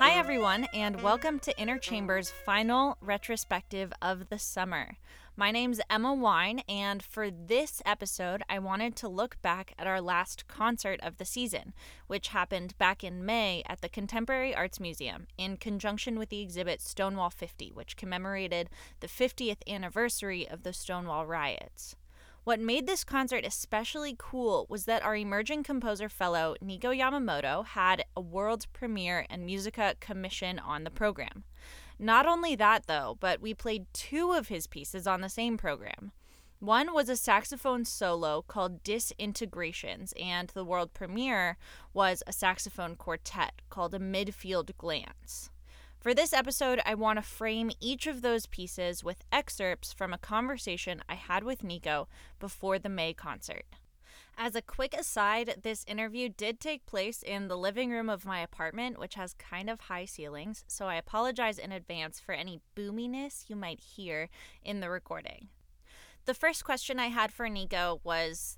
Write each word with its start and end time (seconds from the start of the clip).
Hi, 0.00 0.18
everyone, 0.18 0.66
and 0.72 1.02
welcome 1.02 1.38
to 1.40 1.60
Inner 1.60 1.76
Chamber's 1.76 2.30
final 2.30 2.96
retrospective 3.02 3.92
of 4.00 4.30
the 4.30 4.38
summer. 4.38 4.96
My 5.36 5.50
name's 5.50 5.78
Emma 5.90 6.14
Wine, 6.14 6.62
and 6.66 7.02
for 7.02 7.30
this 7.30 7.82
episode, 7.84 8.42
I 8.48 8.60
wanted 8.60 8.96
to 8.96 9.08
look 9.08 9.36
back 9.42 9.74
at 9.78 9.86
our 9.86 10.00
last 10.00 10.48
concert 10.48 11.00
of 11.02 11.18
the 11.18 11.26
season, 11.26 11.74
which 12.06 12.28
happened 12.28 12.78
back 12.78 13.04
in 13.04 13.26
May 13.26 13.62
at 13.66 13.82
the 13.82 13.90
Contemporary 13.90 14.54
Arts 14.54 14.80
Museum 14.80 15.26
in 15.36 15.58
conjunction 15.58 16.18
with 16.18 16.30
the 16.30 16.40
exhibit 16.40 16.80
Stonewall 16.80 17.28
50, 17.28 17.70
which 17.74 17.98
commemorated 17.98 18.70
the 19.00 19.06
50th 19.06 19.60
anniversary 19.68 20.48
of 20.48 20.62
the 20.62 20.72
Stonewall 20.72 21.26
riots. 21.26 21.94
What 22.44 22.58
made 22.58 22.86
this 22.86 23.04
concert 23.04 23.44
especially 23.44 24.16
cool 24.18 24.66
was 24.70 24.86
that 24.86 25.02
our 25.02 25.14
emerging 25.14 25.62
composer 25.62 26.08
fellow, 26.08 26.56
Nico 26.62 26.90
Yamamoto, 26.90 27.66
had 27.66 28.04
a 28.16 28.20
world 28.20 28.66
premiere 28.72 29.26
and 29.28 29.46
Musiqa 29.46 30.00
commission 30.00 30.58
on 30.58 30.84
the 30.84 30.90
program. 30.90 31.44
Not 31.98 32.26
only 32.26 32.56
that, 32.56 32.86
though, 32.86 33.18
but 33.20 33.42
we 33.42 33.52
played 33.52 33.86
two 33.92 34.32
of 34.32 34.48
his 34.48 34.66
pieces 34.66 35.06
on 35.06 35.20
the 35.20 35.28
same 35.28 35.58
program. 35.58 36.12
One 36.60 36.94
was 36.94 37.10
a 37.10 37.16
saxophone 37.16 37.84
solo 37.84 38.42
called 38.42 38.82
Disintegrations, 38.82 40.14
and 40.18 40.48
the 40.48 40.64
world 40.64 40.94
premiere 40.94 41.58
was 41.92 42.22
a 42.26 42.32
saxophone 42.32 42.96
quartet 42.96 43.60
called 43.68 43.94
A 43.94 43.98
Midfield 43.98 44.76
Glance. 44.78 45.50
For 46.00 46.14
this 46.14 46.32
episode, 46.32 46.80
I 46.86 46.94
want 46.94 47.18
to 47.18 47.22
frame 47.22 47.70
each 47.78 48.06
of 48.06 48.22
those 48.22 48.46
pieces 48.46 49.04
with 49.04 49.22
excerpts 49.30 49.92
from 49.92 50.14
a 50.14 50.18
conversation 50.18 51.02
I 51.10 51.14
had 51.14 51.44
with 51.44 51.62
Nico 51.62 52.08
before 52.38 52.78
the 52.78 52.88
May 52.88 53.12
concert. 53.12 53.66
As 54.38 54.54
a 54.54 54.62
quick 54.62 54.94
aside, 54.94 55.56
this 55.62 55.84
interview 55.86 56.30
did 56.30 56.58
take 56.58 56.86
place 56.86 57.22
in 57.22 57.48
the 57.48 57.58
living 57.58 57.90
room 57.90 58.08
of 58.08 58.24
my 58.24 58.40
apartment, 58.40 58.98
which 58.98 59.16
has 59.16 59.34
kind 59.34 59.68
of 59.68 59.80
high 59.80 60.06
ceilings, 60.06 60.64
so 60.66 60.86
I 60.86 60.94
apologize 60.94 61.58
in 61.58 61.70
advance 61.70 62.18
for 62.18 62.32
any 62.32 62.60
boominess 62.74 63.44
you 63.48 63.54
might 63.54 63.80
hear 63.80 64.30
in 64.64 64.80
the 64.80 64.88
recording. 64.88 65.48
The 66.24 66.32
first 66.32 66.64
question 66.64 66.98
I 66.98 67.08
had 67.08 67.30
for 67.30 67.46
Nico 67.50 68.00
was 68.04 68.56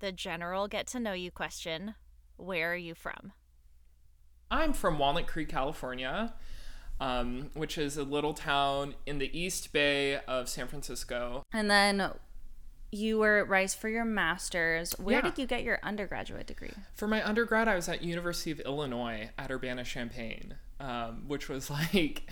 the 0.00 0.12
general 0.12 0.68
get 0.68 0.88
to 0.88 1.00
know 1.00 1.14
you 1.14 1.30
question 1.30 1.94
Where 2.36 2.74
are 2.74 2.76
you 2.76 2.94
from? 2.94 3.32
I'm 4.50 4.74
from 4.74 4.98
Walnut 4.98 5.26
Creek, 5.26 5.48
California 5.48 6.34
um, 7.00 7.50
which 7.54 7.78
is 7.78 7.96
a 7.96 8.04
little 8.04 8.34
town 8.34 8.94
in 9.06 9.18
the 9.18 9.36
East 9.38 9.72
Bay 9.72 10.18
of 10.28 10.48
San 10.48 10.68
Francisco. 10.68 11.42
And 11.52 11.70
then 11.70 12.12
you 12.92 13.18
were 13.18 13.38
at 13.38 13.48
Rice 13.48 13.74
for 13.74 13.88
your 13.88 14.04
master's. 14.04 14.92
Where 14.92 15.16
yeah. 15.16 15.22
did 15.22 15.38
you 15.38 15.46
get 15.46 15.62
your 15.62 15.78
undergraduate 15.82 16.46
degree? 16.46 16.72
For 16.94 17.08
my 17.08 17.26
undergrad, 17.26 17.66
I 17.66 17.74
was 17.74 17.88
at 17.88 18.02
University 18.02 18.50
of 18.50 18.60
Illinois 18.60 19.30
at 19.38 19.50
Urbana-Champaign, 19.50 20.54
um, 20.78 21.24
which 21.26 21.48
was 21.48 21.70
like, 21.92 22.30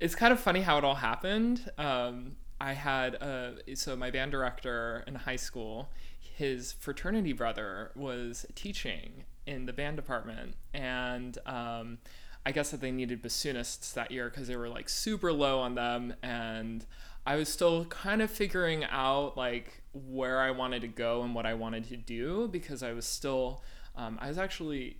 it's 0.00 0.14
kind 0.14 0.32
of 0.32 0.40
funny 0.40 0.62
how 0.62 0.78
it 0.78 0.84
all 0.84 0.94
happened. 0.94 1.70
Um, 1.76 2.36
I 2.60 2.72
had 2.72 3.14
a, 3.14 3.56
so 3.74 3.96
my 3.96 4.10
band 4.10 4.32
director 4.32 5.04
in 5.06 5.14
high 5.14 5.36
school, 5.36 5.90
his 6.18 6.72
fraternity 6.72 7.32
brother 7.32 7.90
was 7.94 8.46
teaching 8.54 9.24
in 9.46 9.66
the 9.66 9.72
band 9.72 9.96
department, 9.96 10.54
and 10.72 11.36
um, 11.44 11.98
I 12.44 12.52
guess 12.52 12.70
that 12.70 12.80
they 12.80 12.90
needed 12.90 13.22
bassoonists 13.22 13.92
that 13.94 14.10
year 14.10 14.30
because 14.30 14.48
they 14.48 14.56
were 14.56 14.68
like 14.68 14.88
super 14.88 15.32
low 15.32 15.60
on 15.60 15.74
them 15.74 16.14
and 16.22 16.86
I 17.26 17.36
was 17.36 17.48
still 17.48 17.84
kind 17.86 18.22
of 18.22 18.30
figuring 18.30 18.84
out 18.84 19.36
like 19.36 19.82
where 19.92 20.40
I 20.40 20.50
wanted 20.50 20.80
to 20.82 20.88
go 20.88 21.22
and 21.22 21.34
what 21.34 21.44
I 21.44 21.54
wanted 21.54 21.88
to 21.88 21.96
do 21.96 22.48
because 22.48 22.82
I 22.82 22.92
was 22.92 23.06
still 23.06 23.62
um, 23.96 24.18
I 24.20 24.28
was 24.28 24.38
actually 24.38 24.96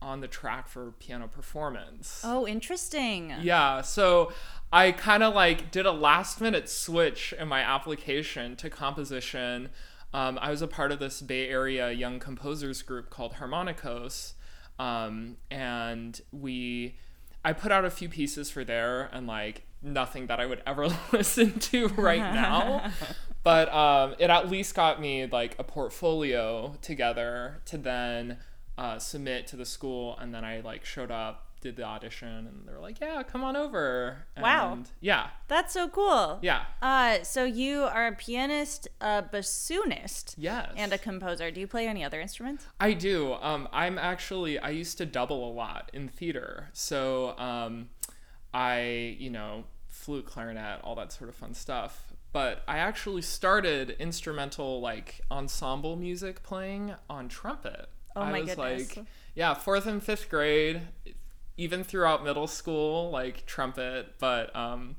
on 0.00 0.20
the 0.20 0.28
track 0.28 0.68
for 0.68 0.92
piano 0.92 1.28
performance. 1.28 2.22
Oh, 2.24 2.46
interesting. 2.46 3.32
Yeah, 3.40 3.82
so 3.82 4.32
I 4.72 4.92
kind 4.92 5.22
of 5.22 5.34
like 5.34 5.70
did 5.70 5.86
a 5.86 5.92
last 5.92 6.40
minute 6.40 6.68
switch 6.68 7.32
in 7.38 7.48
my 7.48 7.60
application 7.60 8.56
to 8.56 8.70
composition. 8.70 9.68
Um, 10.14 10.38
I 10.42 10.50
was 10.50 10.62
a 10.62 10.66
part 10.66 10.92
of 10.92 10.98
this 10.98 11.20
Bay 11.20 11.48
Area 11.48 11.90
young 11.92 12.18
composers 12.18 12.82
group 12.82 13.10
called 13.10 13.34
Harmonicos 13.34 14.34
um, 14.82 15.36
and 15.48 16.20
we, 16.32 16.96
I 17.44 17.52
put 17.52 17.70
out 17.70 17.84
a 17.84 17.90
few 17.90 18.08
pieces 18.08 18.50
for 18.50 18.64
there 18.64 19.08
and 19.12 19.28
like 19.28 19.62
nothing 19.80 20.26
that 20.26 20.40
I 20.40 20.46
would 20.46 20.60
ever 20.66 20.88
listen 21.12 21.60
to 21.60 21.86
right 21.88 22.18
now. 22.18 22.90
but 23.44 23.72
um, 23.72 24.16
it 24.18 24.28
at 24.28 24.50
least 24.50 24.74
got 24.74 25.00
me 25.00 25.26
like 25.26 25.54
a 25.60 25.64
portfolio 25.64 26.74
together 26.82 27.60
to 27.66 27.78
then 27.78 28.38
uh, 28.76 28.98
submit 28.98 29.46
to 29.48 29.56
the 29.56 29.66
school. 29.66 30.18
And 30.20 30.34
then 30.34 30.44
I 30.44 30.60
like 30.60 30.84
showed 30.84 31.12
up 31.12 31.46
did 31.60 31.76
the 31.76 31.84
audition 31.84 32.28
and 32.28 32.66
they 32.66 32.72
were 32.72 32.80
like, 32.80 33.00
"Yeah, 33.00 33.22
come 33.22 33.44
on 33.44 33.54
over." 33.54 34.26
And 34.34 34.42
wow. 34.42 34.78
Yeah. 35.00 35.28
That's 35.52 35.74
so 35.74 35.86
cool. 35.86 36.38
Yeah. 36.40 36.62
Uh, 36.80 37.22
so 37.24 37.44
you 37.44 37.82
are 37.82 38.06
a 38.06 38.12
pianist, 38.12 38.88
a 39.02 39.22
bassoonist, 39.22 40.34
yes, 40.38 40.72
and 40.78 40.94
a 40.94 40.98
composer. 40.98 41.50
Do 41.50 41.60
you 41.60 41.66
play 41.66 41.86
any 41.86 42.02
other 42.02 42.22
instruments? 42.22 42.66
I 42.80 42.94
do. 42.94 43.34
Um, 43.34 43.68
I'm 43.70 43.98
actually 43.98 44.58
I 44.58 44.70
used 44.70 44.96
to 44.96 45.04
double 45.04 45.46
a 45.46 45.52
lot 45.52 45.90
in 45.92 46.08
theater, 46.08 46.70
so 46.72 47.36
um, 47.38 47.90
I 48.54 49.14
you 49.18 49.28
know 49.28 49.64
flute, 49.88 50.24
clarinet, 50.24 50.80
all 50.82 50.94
that 50.94 51.12
sort 51.12 51.28
of 51.28 51.36
fun 51.36 51.52
stuff. 51.52 52.14
But 52.32 52.62
I 52.66 52.78
actually 52.78 53.20
started 53.20 53.94
instrumental 53.98 54.80
like 54.80 55.20
ensemble 55.30 55.96
music 55.96 56.42
playing 56.42 56.94
on 57.10 57.28
trumpet. 57.28 57.90
Oh 58.16 58.22
I 58.22 58.32
my 58.32 58.40
was 58.40 58.54
goodness. 58.54 58.96
like 58.96 59.06
yeah, 59.34 59.52
fourth 59.52 59.86
and 59.86 60.02
fifth 60.02 60.30
grade, 60.30 60.80
even 61.58 61.84
throughout 61.84 62.24
middle 62.24 62.46
school, 62.46 63.10
like 63.10 63.44
trumpet, 63.44 64.14
but 64.18 64.54
um, 64.56 64.96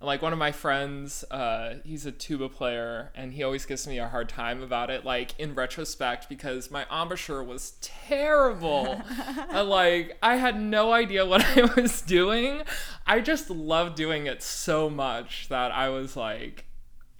like 0.00 0.22
one 0.22 0.32
of 0.32 0.38
my 0.38 0.52
friends, 0.52 1.24
uh, 1.30 1.76
he's 1.84 2.06
a 2.06 2.12
tuba 2.12 2.48
player, 2.48 3.10
and 3.14 3.32
he 3.32 3.42
always 3.42 3.64
gives 3.64 3.86
me 3.86 3.98
a 3.98 4.08
hard 4.08 4.28
time 4.28 4.62
about 4.62 4.90
it, 4.90 5.04
like 5.04 5.38
in 5.38 5.54
retrospect, 5.54 6.28
because 6.28 6.70
my 6.70 6.84
embouchure 6.90 7.42
was 7.42 7.74
terrible. 7.80 9.02
and, 9.50 9.68
like 9.68 10.16
I 10.22 10.36
had 10.36 10.60
no 10.60 10.92
idea 10.92 11.24
what 11.24 11.44
I 11.44 11.70
was 11.80 12.02
doing. 12.02 12.62
I 13.06 13.20
just 13.20 13.50
loved 13.50 13.96
doing 13.96 14.26
it 14.26 14.42
so 14.42 14.90
much 14.90 15.48
that 15.48 15.72
I 15.72 15.88
was 15.88 16.16
like, 16.16 16.66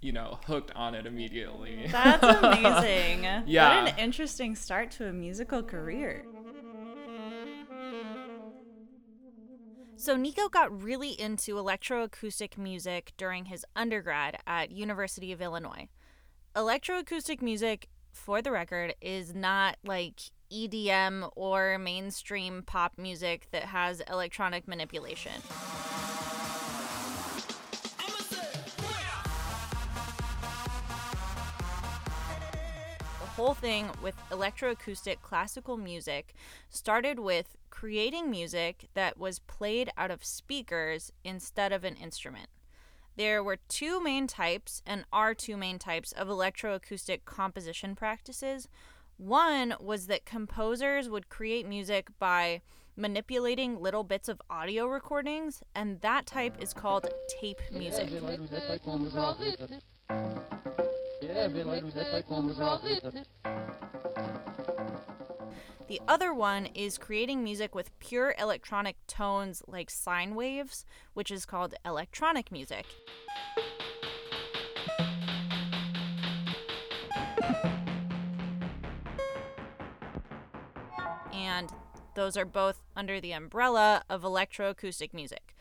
you 0.01 0.11
know, 0.11 0.39
hooked 0.45 0.71
on 0.75 0.93
it 0.93 1.05
immediately. 1.05 1.87
That's 1.91 2.23
amazing. 2.43 3.25
yeah. 3.47 3.83
What 3.83 3.93
an 3.93 3.99
interesting 3.99 4.55
start 4.55 4.91
to 4.91 5.07
a 5.07 5.13
musical 5.13 5.63
career. 5.63 6.25
So 10.05 10.15
Nico 10.15 10.49
got 10.49 10.83
really 10.83 11.19
into 11.19 11.55
electroacoustic 11.55 12.59
music 12.59 13.13
during 13.17 13.45
his 13.45 13.65
undergrad 13.75 14.37
at 14.45 14.69
University 14.69 15.31
of 15.31 15.41
Illinois. 15.41 15.87
Electroacoustic 16.55 17.41
music, 17.41 17.89
for 18.11 18.39
the 18.39 18.51
record, 18.51 18.93
is 19.01 19.33
not 19.33 19.77
like 19.83 20.19
EDM 20.53 21.31
or 21.35 21.79
mainstream 21.79 22.61
pop 22.61 22.99
music 22.99 23.47
that 23.49 23.63
has 23.63 23.99
electronic 24.01 24.67
manipulation. 24.67 25.41
The 33.21 33.41
whole 33.41 33.55
thing 33.55 33.89
with 34.03 34.13
electroacoustic 34.29 35.23
classical 35.23 35.77
music 35.77 36.35
started 36.69 37.17
with 37.17 37.57
creating 37.75 38.31
music 38.31 38.87
that 38.93 39.17
was 39.17 39.39
played 39.39 39.89
out 39.97 40.09
of 40.09 40.23
speakers 40.23 41.11
instead 41.25 41.73
of 41.73 41.83
an 41.83 41.95
instrument. 41.97 42.47
There 43.17 43.43
were 43.43 43.57
two 43.67 44.01
main 44.01 44.27
types, 44.27 44.81
and 44.85 45.03
are 45.11 45.33
two 45.33 45.57
main 45.57 45.77
types, 45.77 46.13
of 46.13 46.29
electroacoustic 46.29 47.25
composition 47.25 47.93
practices. 47.93 48.69
One 49.17 49.75
was 49.79 50.07
that 50.07 50.25
composers 50.25 51.09
would 51.09 51.27
create 51.27 51.67
music 51.67 52.07
by 52.17 52.61
manipulating 52.95 53.81
little 53.81 54.05
bits 54.05 54.29
of 54.29 54.41
audio 54.49 54.85
recordings, 54.87 55.61
and 55.75 55.99
that 55.99 56.25
type 56.25 56.55
is 56.61 56.73
called 56.73 57.09
tape 57.27 57.59
music. 57.71 58.09
The 65.87 66.01
other 66.07 66.33
one 66.33 66.65
is 66.73 66.97
creating 66.97 67.43
music 67.43 67.75
with 67.75 67.97
pure 67.99 68.33
electronic 68.39 68.95
tones 69.05 69.61
like 69.67 69.91
sine 69.91 70.33
waves, 70.33 70.83
which 71.13 71.29
is 71.29 71.45
called 71.45 71.75
electronic 71.85 72.51
music. 72.51 72.87
And 81.31 81.71
those 82.15 82.35
are 82.35 82.45
both 82.45 82.81
under 82.95 83.21
the 83.21 83.33
umbrella 83.33 84.03
of 84.09 84.23
electroacoustic 84.23 85.13
music. 85.13 85.55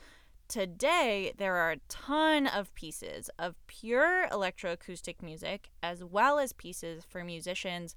Today, 0.49 1.35
there 1.37 1.56
are 1.56 1.73
a 1.73 1.81
ton 1.91 2.47
of 2.47 2.75
pieces 2.75 3.29
of 3.38 3.56
pure 3.67 4.26
electroacoustic 4.31 5.21
music, 5.21 5.69
as 5.82 6.03
well 6.03 6.38
as 6.38 6.55
pieces 6.55 7.05
for 7.05 7.25
musicians 7.25 7.94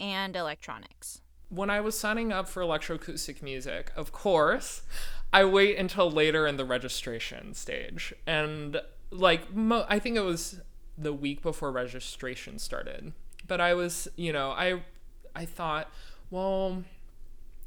and 0.00 0.34
electronics. 0.34 1.22
When 1.48 1.70
I 1.70 1.80
was 1.80 1.98
signing 1.98 2.32
up 2.32 2.48
for 2.48 2.62
electroacoustic 2.62 3.42
music, 3.42 3.92
of 3.96 4.12
course, 4.12 4.82
I 5.32 5.44
wait 5.44 5.76
until 5.78 6.10
later 6.10 6.46
in 6.46 6.56
the 6.56 6.64
registration 6.64 7.54
stage. 7.54 8.14
And 8.26 8.80
like, 9.10 9.54
mo- 9.54 9.86
I 9.88 9.98
think 9.98 10.16
it 10.16 10.22
was 10.22 10.60
the 10.96 11.12
week 11.12 11.42
before 11.42 11.70
registration 11.70 12.58
started. 12.58 13.12
But 13.46 13.60
I 13.60 13.74
was, 13.74 14.08
you 14.16 14.32
know, 14.32 14.50
I 14.50 14.82
I 15.34 15.44
thought, 15.44 15.90
well, 16.30 16.84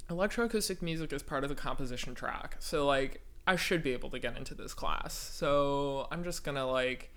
electroacoustic 0.10 0.82
music 0.82 1.14
is 1.14 1.24
part 1.24 1.44
of 1.44 1.50
the 1.50 1.56
composition 1.56 2.14
track. 2.14 2.58
So 2.60 2.86
like 2.86 3.22
I 3.48 3.56
should 3.56 3.82
be 3.82 3.94
able 3.94 4.10
to 4.12 4.20
get 4.20 4.38
into 4.38 4.54
this 4.54 4.74
class. 4.74 5.14
So 5.14 6.08
I'm 6.12 6.24
just 6.24 6.44
gonna 6.44 6.68
like 6.68 7.12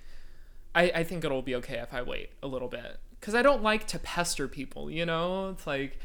I, 0.74 0.90
I 0.94 1.04
think 1.04 1.24
it'll 1.24 1.42
be 1.42 1.54
okay 1.56 1.78
if 1.78 1.92
I 1.92 2.02
wait 2.02 2.30
a 2.42 2.46
little 2.46 2.68
bit. 2.68 2.98
Cause 3.20 3.34
I 3.34 3.42
don't 3.42 3.62
like 3.62 3.86
to 3.88 3.98
pester 3.98 4.48
people, 4.48 4.90
you 4.90 5.06
know? 5.06 5.50
It's 5.50 5.66
like, 5.66 5.98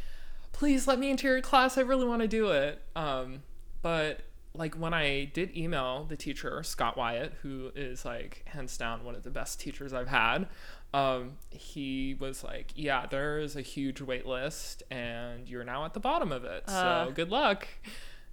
please 0.51 0.87
let 0.87 0.99
me 0.99 1.09
into 1.09 1.27
your 1.27 1.41
class. 1.41 1.77
I 1.77 1.81
really 1.81 2.05
want 2.05 2.21
to 2.21 2.27
do 2.27 2.49
it. 2.49 2.81
Um, 2.95 3.43
but 3.81 4.21
like 4.53 4.75
when 4.75 4.93
I 4.93 5.25
did 5.25 5.55
email 5.55 6.05
the 6.05 6.17
teacher, 6.17 6.63
Scott 6.63 6.97
Wyatt, 6.97 7.33
who 7.41 7.71
is 7.75 8.03
like 8.03 8.43
hands 8.45 8.77
down 8.77 9.03
one 9.03 9.15
of 9.15 9.23
the 9.23 9.29
best 9.29 9.59
teachers 9.59 9.93
I've 9.93 10.07
had, 10.07 10.47
um, 10.93 11.33
he 11.49 12.15
was 12.19 12.43
like, 12.43 12.71
Yeah, 12.75 13.05
there 13.05 13.39
is 13.39 13.55
a 13.55 13.61
huge 13.61 14.01
wait 14.01 14.25
list 14.25 14.83
and 14.89 15.47
you're 15.47 15.63
now 15.63 15.85
at 15.85 15.93
the 15.93 15.99
bottom 15.99 16.31
of 16.31 16.43
it. 16.43 16.63
Uh. 16.67 17.05
So 17.05 17.11
good 17.11 17.29
luck. 17.29 17.67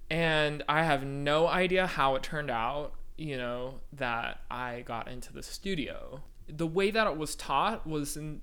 And 0.09 0.63
I 0.69 0.85
have 0.85 1.05
no 1.05 1.49
idea 1.49 1.87
how 1.87 2.15
it 2.15 2.23
turned 2.23 2.51
out, 2.51 2.93
you 3.19 3.37
know, 3.37 3.81
that 3.93 4.41
I 4.51 4.83
got 4.87 5.09
into 5.09 5.33
the 5.33 5.43
studio. 5.43 6.23
The 6.49 6.67
way 6.67 6.93
that 6.93 7.07
it 7.09 7.17
was 7.17 7.35
taught 7.35 7.87
was 7.87 8.17
in, 8.17 8.41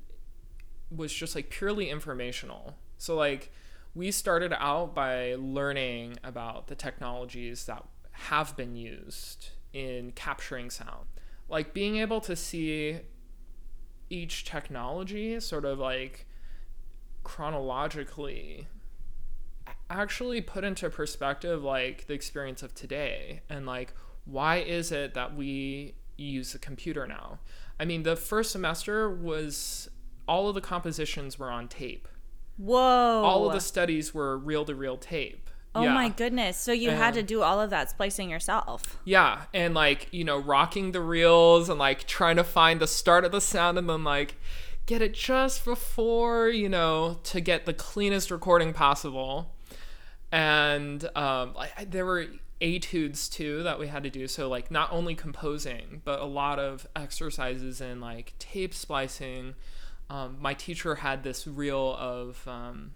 was 0.92 1.14
just 1.14 1.36
like 1.36 1.50
purely 1.50 1.90
informational. 1.90 2.75
So 2.98 3.16
like 3.16 3.52
we 3.95 4.12
started 4.12 4.54
out 4.54 4.95
by 4.95 5.36
learning 5.36 6.18
about 6.24 6.68
the 6.68 6.75
technologies 6.75 7.66
that 7.66 7.84
have 8.12 8.56
been 8.56 8.75
used 8.75 9.50
in 9.72 10.12
capturing 10.12 10.69
sound. 10.69 11.06
Like 11.50 11.74
being 11.74 11.98
able 11.98 12.22
to 12.22 12.36
see 12.36 13.00
each 14.10 14.45
technology 14.45 15.40
sort 15.40 15.66
of 15.66 15.80
like 15.80 16.28
chronologically 17.24 18.68
actually 19.90 20.42
put 20.42 20.63
into 20.63 20.89
perspective 20.89 21.63
like 21.63 22.06
the 22.07 22.13
experience 22.13 22.62
of 22.63 22.74
today 22.75 23.42
and 23.50 23.66
like 23.66 23.94
why 24.25 24.57
is 24.57 24.92
it 24.92 25.13
that 25.13 25.36
we 25.36 25.96
use 26.18 26.54
a 26.54 26.60
computer 26.60 27.07
now 27.07 27.39
i 27.80 27.86
mean 27.86 28.04
the 28.04 28.16
first 28.16 28.51
semester 28.51 29.10
was 29.10 29.89
all 30.28 30.50
of 30.50 30.56
the 30.56 30.62
compositions 30.62 31.39
were 31.39 31.50
on 31.50 31.68
tape 31.68 32.07
Whoa. 32.57 32.77
all 33.23 33.47
of 33.47 33.53
the 33.53 33.59
studies 33.61 34.13
were 34.13 34.38
reel 34.38 34.65
to 34.65 34.75
reel 34.75 34.97
tape 34.97 35.50
Oh 35.75 35.81
Yeah. 35.81 35.94
my 35.95 36.09
goodness. 36.09 36.55
So 36.57 36.71
you 36.71 36.91
had 36.91 37.15
to 37.15 37.23
do 37.23 37.41
all 37.41 37.59
of 37.59 37.71
that 37.71 37.89
splicing 37.89 38.29
yourself. 38.29 39.00
Yeah, 39.05 39.45
and 39.55 39.73
like, 39.73 40.07
you 40.11 40.23
know, 40.23 40.38
rocking 40.38 40.91
the 40.91 41.01
reels 41.01 41.67
and 41.67 41.79
like 41.79 42.05
trying 42.05 42.35
to 42.35 42.44
find 42.44 42.79
the 42.79 42.85
start 42.85 43.25
of 43.25 43.31
the 43.31 43.41
sound 43.41 43.79
and 43.79 43.89
then 43.89 44.03
like 44.03 44.35
get 44.85 45.01
it 45.01 45.15
just 45.15 45.65
before, 45.65 46.50
you 46.50 46.69
know, 46.69 47.17
to 47.23 47.41
get 47.41 47.65
the 47.65 47.73
cleanest 47.73 48.29
recording 48.29 48.71
possible. 48.71 49.55
And 50.31 51.03
um 51.15 51.55
I- 51.57 51.85
there 51.85 52.05
were 52.05 52.27
etudes 52.61 53.27
too 53.29 53.63
that 53.63 53.77
we 53.79 53.88
had 53.88 54.03
to 54.03 54.09
do 54.09 54.27
so 54.27 54.47
like 54.47 54.71
not 54.71 54.89
only 54.91 55.15
composing 55.15 56.01
but 56.05 56.19
a 56.21 56.25
lot 56.25 56.59
of 56.59 56.88
exercises 56.95 57.81
in 57.81 58.00
like 58.00 58.33
tape 58.39 58.73
splicing 58.73 59.53
um, 60.09 60.38
my 60.39 60.53
teacher 60.53 60.95
had 60.95 61.23
this 61.23 61.47
reel 61.47 61.95
of 62.00 62.47
um, 62.47 62.91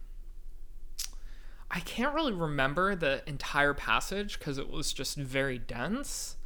I 1.70 1.80
can't 1.82 2.14
really 2.14 2.34
remember 2.34 2.96
the 2.96 3.28
entire 3.28 3.74
passage 3.74 4.40
because 4.40 4.58
it 4.58 4.70
was 4.70 4.94
just 4.94 5.18
very 5.18 5.58
dense, 5.58 6.38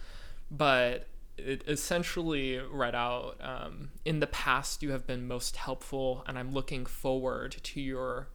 but 0.49 1.07
it 1.37 1.63
essentially 1.67 2.57
read 2.57 2.95
out 2.95 3.37
um, 3.41 3.89
In 4.05 4.19
the 4.19 4.27
past, 4.27 4.81
you 4.81 4.91
have 4.91 5.05
been 5.05 5.27
most 5.27 5.57
helpful, 5.57 6.23
and 6.27 6.37
I'm 6.37 6.53
looking 6.53 6.85
forward 6.85 7.55
to 7.63 7.81
your. 7.81 8.29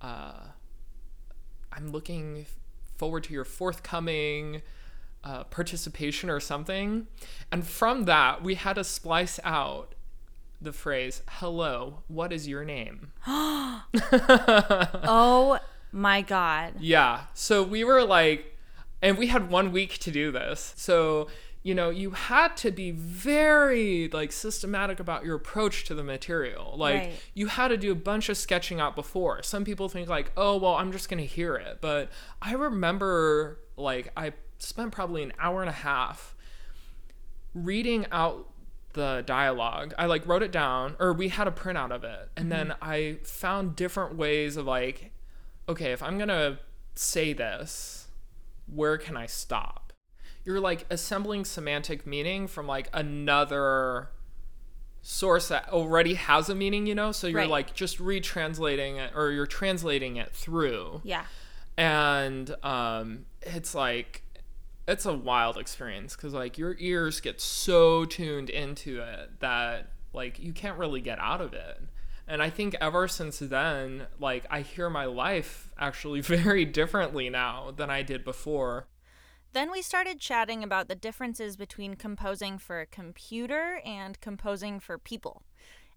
Uh, 0.00 0.48
I'm 1.72 1.92
looking 1.92 2.46
forward 2.96 3.24
to 3.24 3.32
your 3.32 3.44
forthcoming 3.44 4.62
uh, 5.22 5.44
participation 5.44 6.30
or 6.30 6.40
something. 6.40 7.06
And 7.52 7.66
from 7.66 8.04
that, 8.04 8.42
we 8.42 8.54
had 8.54 8.74
to 8.74 8.84
splice 8.84 9.38
out 9.44 9.94
the 10.60 10.72
phrase, 10.72 11.22
Hello, 11.28 12.02
what 12.08 12.32
is 12.32 12.48
your 12.48 12.64
name? 12.64 13.12
Oh 13.26 13.82
my 15.92 16.22
God. 16.22 16.74
Yeah. 16.80 17.22
So 17.34 17.62
we 17.62 17.84
were 17.84 18.02
like, 18.04 18.56
and 19.02 19.18
we 19.18 19.28
had 19.28 19.50
one 19.50 19.72
week 19.72 19.98
to 20.00 20.10
do 20.10 20.30
this. 20.30 20.72
So, 20.76 21.28
you 21.62 21.74
know, 21.74 21.90
you 21.90 22.12
had 22.12 22.56
to 22.58 22.70
be 22.70 22.90
very 22.90 24.08
like 24.08 24.32
systematic 24.32 25.00
about 25.00 25.24
your 25.24 25.36
approach 25.36 25.84
to 25.84 25.94
the 25.94 26.04
material. 26.04 26.74
Like 26.76 27.00
Right. 27.00 27.12
you 27.34 27.46
had 27.48 27.68
to 27.68 27.76
do 27.76 27.92
a 27.92 27.96
bunch 27.96 28.28
of 28.28 28.36
sketching 28.36 28.80
out 28.80 28.94
before. 28.94 29.42
Some 29.42 29.64
people 29.64 29.88
think 29.88 30.08
like, 30.08 30.32
"Oh, 30.36 30.56
well, 30.56 30.74
I'm 30.74 30.92
just 30.92 31.08
going 31.08 31.20
to 31.20 31.26
hear 31.26 31.56
it." 31.56 31.78
But 31.80 32.10
I 32.40 32.52
remember 32.52 33.58
like 33.76 34.10
I 34.16 34.32
spent 34.58 34.92
probably 34.92 35.22
an 35.22 35.32
hour 35.38 35.60
and 35.60 35.70
a 35.70 35.74
half 35.74 36.34
reading 37.54 38.06
out 38.12 38.46
the 38.94 39.22
dialogue. 39.26 39.94
I 39.98 40.06
like 40.06 40.26
wrote 40.26 40.42
it 40.42 40.50
down 40.52 40.96
or 40.98 41.12
we 41.12 41.28
had 41.28 41.46
a 41.46 41.50
printout 41.52 41.90
of 41.92 42.02
it. 42.04 42.28
And 42.36 42.50
then 42.50 42.74
I 42.82 43.18
found 43.24 43.76
different 43.76 44.16
ways 44.16 44.56
of 44.56 44.66
like 44.66 45.12
okay, 45.68 45.92
if 45.92 46.02
I'm 46.02 46.16
to 46.28 46.58
say 46.96 47.32
this, 47.32 48.08
where 48.66 48.98
can 48.98 49.16
I 49.16 49.26
stop? 49.26 49.92
You're 50.44 50.58
like 50.58 50.84
assembling 50.90 51.44
semantic 51.44 52.06
meaning 52.06 52.48
from 52.48 52.66
like 52.66 52.88
another 52.92 54.08
source 55.02 55.48
that 55.48 55.68
already 55.68 56.14
has 56.14 56.48
a 56.48 56.54
meaning, 56.54 56.86
you 56.86 56.94
know? 56.94 57.12
So 57.12 57.26
you're 57.28 57.38
Right. 57.40 57.48
like 57.48 57.74
just 57.74 57.98
retranslating 57.98 58.96
it 58.98 59.12
or 59.14 59.30
you're 59.30 59.46
translating 59.46 60.16
it 60.16 60.32
through 60.32 61.00
Yeah. 61.04 61.24
and 61.76 62.54
um, 62.64 63.26
it's 63.42 63.74
like 63.74 64.22
it's 64.88 65.06
a 65.06 65.14
wild 65.14 65.56
experience 65.56 66.16
because 66.16 66.34
like 66.34 66.58
your 66.58 66.76
ears 66.78 67.20
get 67.20 67.40
so 67.40 68.04
tuned 68.04 68.50
into 68.50 69.00
it 69.00 69.40
that 69.40 69.92
like 70.12 70.38
you 70.38 70.52
can't 70.52 70.78
really 70.78 71.00
get 71.00 71.18
out 71.18 71.40
of 71.40 71.52
it 71.54 71.80
and 72.26 72.42
i 72.42 72.50
think 72.50 72.74
ever 72.80 73.06
since 73.06 73.38
then 73.38 74.06
like 74.18 74.44
i 74.50 74.60
hear 74.60 74.90
my 74.90 75.04
life 75.04 75.72
actually 75.78 76.20
very 76.20 76.64
differently 76.64 77.28
now 77.30 77.70
than 77.76 77.90
i 77.90 78.02
did 78.02 78.24
before 78.24 78.86
Then 79.52 79.72
we 79.72 79.82
started 79.82 80.20
chatting 80.20 80.62
about 80.62 80.86
the 80.86 80.94
differences 80.94 81.56
between 81.56 81.96
composing 81.96 82.56
for 82.56 82.80
a 82.80 82.86
computer 82.86 83.80
and 83.84 84.20
composing 84.20 84.78
for 84.78 84.96
people. 84.96 85.42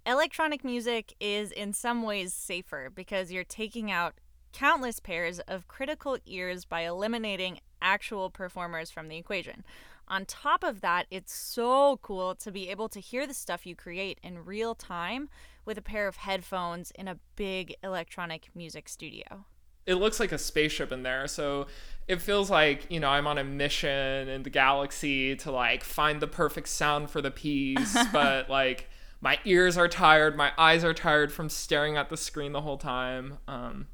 Electronic 0.08 0.64
music 0.64 1.14
is 1.20 1.52
in 1.52 1.72
some 1.72 2.02
ways 2.02 2.34
safer 2.34 2.90
because 2.90 3.32
you're 3.32 3.44
taking 3.44 3.92
out 3.92 4.16
countless 4.54 5.00
pairs 5.00 5.40
of 5.42 5.68
critical 5.68 6.18
ears 6.26 6.66
by 6.66 6.82
eliminating 6.82 7.60
actual 7.84 8.32
performers 8.32 8.90
from 8.90 9.10
the 9.10 9.18
equation. 9.18 9.64
On 10.08 10.26
top 10.26 10.64
of 10.64 10.82
that, 10.82 11.06
it's 11.12 11.34
so 11.34 11.98
cool 12.02 12.36
to 12.36 12.52
be 12.52 12.70
able 12.70 12.90
to 12.90 13.00
hear 13.00 13.28
the 13.28 13.34
stuff 13.34 13.66
you 13.66 13.76
create 13.76 14.20
in 14.24 14.44
real 14.44 14.76
time 14.76 15.30
with 15.66 15.78
a 15.78 15.82
pair 15.82 16.08
of 16.08 16.18
headphones 16.18 16.92
in 16.92 17.08
a 17.08 17.20
big 17.36 17.76
electronic 17.84 18.50
music 18.56 18.90
studio. 18.90 19.46
it 19.86 19.96
looks 19.96 20.20
like 20.20 20.32
a 20.32 20.38
spaceship 20.38 20.92
in 20.92 21.04
there 21.04 21.28
so 21.28 21.68
it 22.08 22.22
feels 22.22 22.50
like 22.50 22.90
you 22.90 23.00
know 23.00 23.10
i'm 23.10 23.28
on 23.28 23.38
a 23.38 23.44
mission 23.44 24.30
in 24.30 24.44
the 24.44 24.50
galaxy 24.50 25.36
to 25.36 25.52
like 25.52 25.84
find 25.84 26.22
the 26.22 26.28
perfect 26.28 26.68
sound 26.70 27.10
for 27.10 27.22
the 27.22 27.32
piece 27.32 27.98
but 28.14 28.50
like 28.50 28.90
my 29.20 29.38
ears 29.46 29.78
are 29.78 29.88
tired 29.88 30.38
my 30.38 30.52
eyes 30.58 30.84
are 30.84 30.94
tired 30.94 31.32
from 31.32 31.50
staring 31.50 31.98
at 31.98 32.10
the 32.10 32.18
screen 32.18 32.54
the 32.54 32.62
whole 32.62 32.78
time 32.78 33.38
um, 33.48 33.88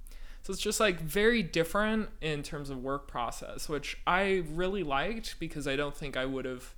so 0.50 0.54
it's 0.54 0.62
just 0.64 0.80
like 0.80 1.00
very 1.00 1.44
different 1.44 2.10
in 2.22 2.42
terms 2.42 2.72
of 2.72 2.82
work 2.82 3.08
process 3.08 3.70
which 3.70 4.00
i 4.08 4.44
really 4.52 4.82
liked 4.82 5.40
because 5.40 5.68
i 5.68 5.76
don't 5.76 5.96
think 5.96 6.18
i 6.18 6.26
would 6.26 6.46
have 6.46 6.74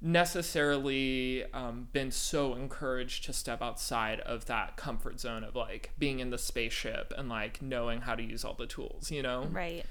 necessarily 0.00 1.44
um, 1.52 1.88
been 1.92 2.10
so 2.10 2.54
encouraged 2.54 3.24
to 3.24 3.32
step 3.32 3.60
outside 3.62 4.20
of 4.20 4.46
that 4.46 4.76
comfort 4.76 5.20
zone 5.20 5.44
of 5.44 5.54
like 5.54 5.90
being 5.98 6.20
in 6.20 6.30
the 6.30 6.38
spaceship 6.38 7.12
and 7.18 7.28
like 7.28 7.60
knowing 7.60 8.00
how 8.02 8.14
to 8.14 8.22
use 8.22 8.44
all 8.44 8.54
the 8.54 8.66
tools 8.66 9.10
you 9.10 9.22
know 9.22 9.46
Right. 9.50 9.84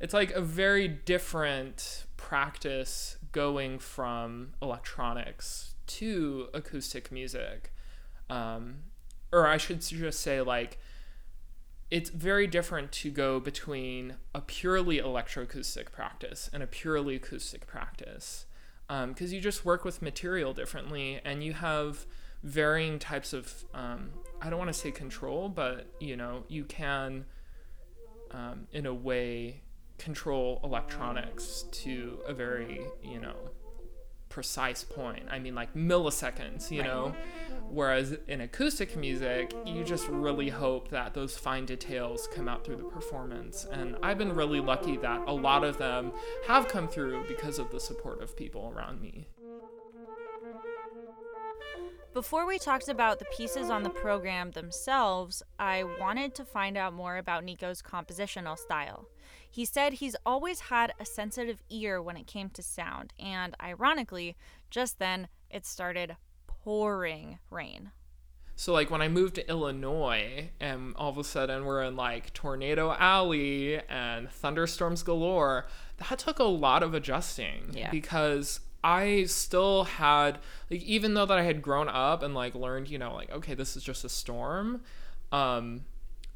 it's 0.00 0.14
like 0.14 0.32
a 0.32 0.40
very 0.40 0.88
different 0.88 2.06
practice 2.16 3.18
going 3.32 3.78
from 3.78 4.54
electronics 4.60 5.74
to 5.86 6.48
acoustic 6.54 7.12
music 7.12 7.72
um, 8.30 8.76
or 9.32 9.46
i 9.46 9.56
should 9.56 9.80
just 9.80 10.20
say 10.20 10.40
like 10.40 10.78
it's 11.90 12.10
very 12.10 12.46
different 12.46 12.92
to 12.92 13.10
go 13.10 13.40
between 13.40 14.16
a 14.34 14.40
purely 14.40 14.98
electroacoustic 14.98 15.90
practice 15.90 16.50
and 16.52 16.62
a 16.62 16.66
purely 16.66 17.16
acoustic 17.16 17.66
practice 17.66 18.46
because 18.88 19.32
you 19.32 19.40
just 19.40 19.64
work 19.64 19.84
with 19.84 20.00
material 20.00 20.54
differently 20.54 21.20
and 21.24 21.42
you 21.42 21.52
have 21.52 22.06
varying 22.42 22.98
types 22.98 23.32
of 23.32 23.64
um, 23.74 24.10
i 24.40 24.48
don't 24.48 24.58
want 24.58 24.72
to 24.72 24.78
say 24.78 24.90
control 24.90 25.48
but 25.48 25.86
you 26.00 26.16
know 26.16 26.44
you 26.48 26.64
can 26.64 27.24
um, 28.30 28.66
in 28.72 28.86
a 28.86 28.94
way, 28.94 29.62
control 29.98 30.60
electronics 30.62 31.64
to 31.72 32.18
a 32.26 32.32
very, 32.32 32.80
you 33.02 33.20
know, 33.20 33.50
precise 34.28 34.84
point. 34.84 35.24
I 35.30 35.38
mean, 35.38 35.54
like 35.54 35.74
milliseconds, 35.74 36.70
you 36.70 36.80
Right. 36.80 36.86
know? 36.88 37.14
Whereas 37.70 38.16
in 38.26 38.40
acoustic 38.40 38.96
music, 38.96 39.52
you 39.66 39.84
just 39.84 40.08
really 40.08 40.48
hope 40.48 40.88
that 40.88 41.12
those 41.12 41.36
fine 41.36 41.66
details 41.66 42.26
come 42.34 42.48
out 42.48 42.64
through 42.64 42.76
the 42.76 42.84
performance. 42.84 43.66
And 43.70 43.96
I've 44.02 44.16
been 44.16 44.34
really 44.34 44.60
lucky 44.60 44.96
that 44.98 45.20
a 45.26 45.32
lot 45.32 45.64
of 45.64 45.76
them 45.76 46.12
have 46.46 46.68
come 46.68 46.88
through 46.88 47.24
because 47.28 47.58
of 47.58 47.70
the 47.70 47.80
support 47.80 48.22
of 48.22 48.36
people 48.36 48.72
around 48.74 49.02
me. 49.02 49.26
Before 52.14 52.46
we 52.46 52.58
talked 52.58 52.88
about 52.88 53.18
the 53.18 53.26
pieces 53.36 53.70
on 53.70 53.82
the 53.82 53.90
program 53.90 54.50
themselves, 54.50 55.42
I 55.58 55.84
wanted 55.84 56.34
to 56.36 56.44
find 56.44 56.76
out 56.76 56.92
more 56.92 57.16
about 57.16 57.44
Nico's 57.44 57.82
compositional 57.82 58.58
style. 58.58 59.06
He 59.50 59.64
said 59.64 59.94
he's 59.94 60.16
always 60.26 60.60
had 60.60 60.92
a 60.98 61.04
sensitive 61.04 61.62
ear 61.70 62.02
when 62.02 62.16
it 62.16 62.26
came 62.26 62.50
to 62.50 62.62
sound, 62.62 63.12
and 63.20 63.54
ironically, 63.62 64.36
just 64.70 64.98
then 64.98 65.28
it 65.50 65.64
started 65.64 66.16
pouring 66.46 67.38
rain. 67.50 67.92
So 68.56 68.72
like 68.72 68.90
when 68.90 69.00
I 69.00 69.06
moved 69.08 69.36
to 69.36 69.48
Illinois 69.48 70.50
and 70.58 70.96
all 70.96 71.10
of 71.10 71.18
a 71.18 71.22
sudden 71.22 71.64
we're 71.64 71.82
in 71.84 71.94
like 71.94 72.32
tornado 72.34 72.92
alley 72.98 73.80
and 73.88 74.28
thunderstorms 74.28 75.04
galore, 75.04 75.66
that 75.98 76.18
took 76.18 76.40
a 76.40 76.44
lot 76.44 76.82
of 76.82 76.92
adjusting 76.92 77.70
Yeah. 77.72 77.90
because 77.92 78.58
I 78.82 79.24
still 79.24 79.84
had 79.84 80.38
like 80.70 80.82
even 80.82 81.14
though 81.14 81.26
that 81.26 81.38
I 81.38 81.42
had 81.42 81.62
grown 81.62 81.88
up 81.88 82.22
and 82.22 82.34
like 82.34 82.54
learned, 82.54 82.88
you 82.88 82.98
know, 82.98 83.14
like 83.14 83.30
okay, 83.30 83.54
this 83.54 83.76
is 83.76 83.82
just 83.82 84.04
a 84.04 84.08
storm, 84.08 84.82
um 85.32 85.84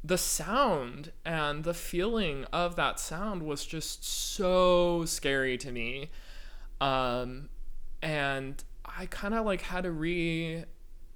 the 0.05 0.17
sound 0.17 1.13
and 1.25 1.63
the 1.63 1.73
feeling 1.73 2.45
of 2.51 2.75
that 2.75 2.99
sound 2.99 3.41
was 3.43 3.65
just 3.65 4.03
so 4.03 5.05
scary 5.05 5.57
to 5.57 5.71
me. 5.71 6.09
Um 6.81 7.49
and 8.01 8.63
I 8.85 9.05
kind 9.05 9.33
of 9.33 9.45
like 9.45 9.61
had 9.61 9.83
to 9.83 9.91
re 9.91 10.65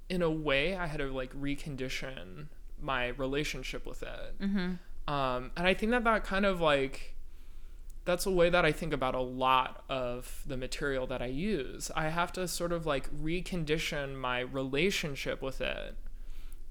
in 0.10 0.22
a 0.22 0.32
way 0.32 0.76
I 0.76 0.88
had 0.88 1.00
to 1.00 1.12
like 1.12 1.34
recondition 1.36 2.48
my 2.82 3.08
relationship 3.10 3.86
with 3.86 4.04
it. 4.04 4.40
Mm-hmm. 4.40 5.14
Um, 5.14 5.52
and 5.56 5.68
I 5.68 5.74
think 5.74 5.92
that 5.92 6.04
that 6.04 6.24
kind 6.24 6.46
of 6.46 6.62
like 6.62 7.16
that's 8.08 8.26
a 8.26 8.32
way 8.32 8.50
that 8.50 8.66
I 8.66 8.72
think 8.72 8.92
about 8.94 9.14
a 9.14 9.22
lot 9.22 9.84
of 9.90 10.42
the 10.48 10.58
material 10.58 11.06
that 11.08 11.22
I 11.22 11.28
use. 11.28 11.92
I 11.96 12.10
have 12.10 12.32
to 12.34 12.48
sort 12.48 12.72
of 12.72 12.88
like 12.88 13.14
recondition 13.16 14.16
my 14.16 14.40
relationship 14.40 15.42
with 15.44 15.62
it 15.62 15.96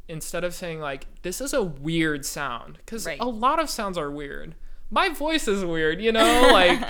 instead 0.08 0.42
of 0.44 0.54
saying 0.54 0.80
like 0.80 1.06
this 1.22 1.40
is 1.40 1.52
a 1.52 1.62
weird 1.62 2.24
sound 2.26 2.78
because 2.78 3.06
Right. 3.06 3.18
a 3.20 3.26
lot 3.28 3.60
of 3.60 3.70
sounds 3.70 3.96
are 3.96 4.10
weird. 4.10 4.56
My 4.90 5.08
voice 5.08 5.46
is 5.48 5.64
weird, 5.64 6.00
you 6.00 6.10
know, 6.12 6.48
like 6.52 6.80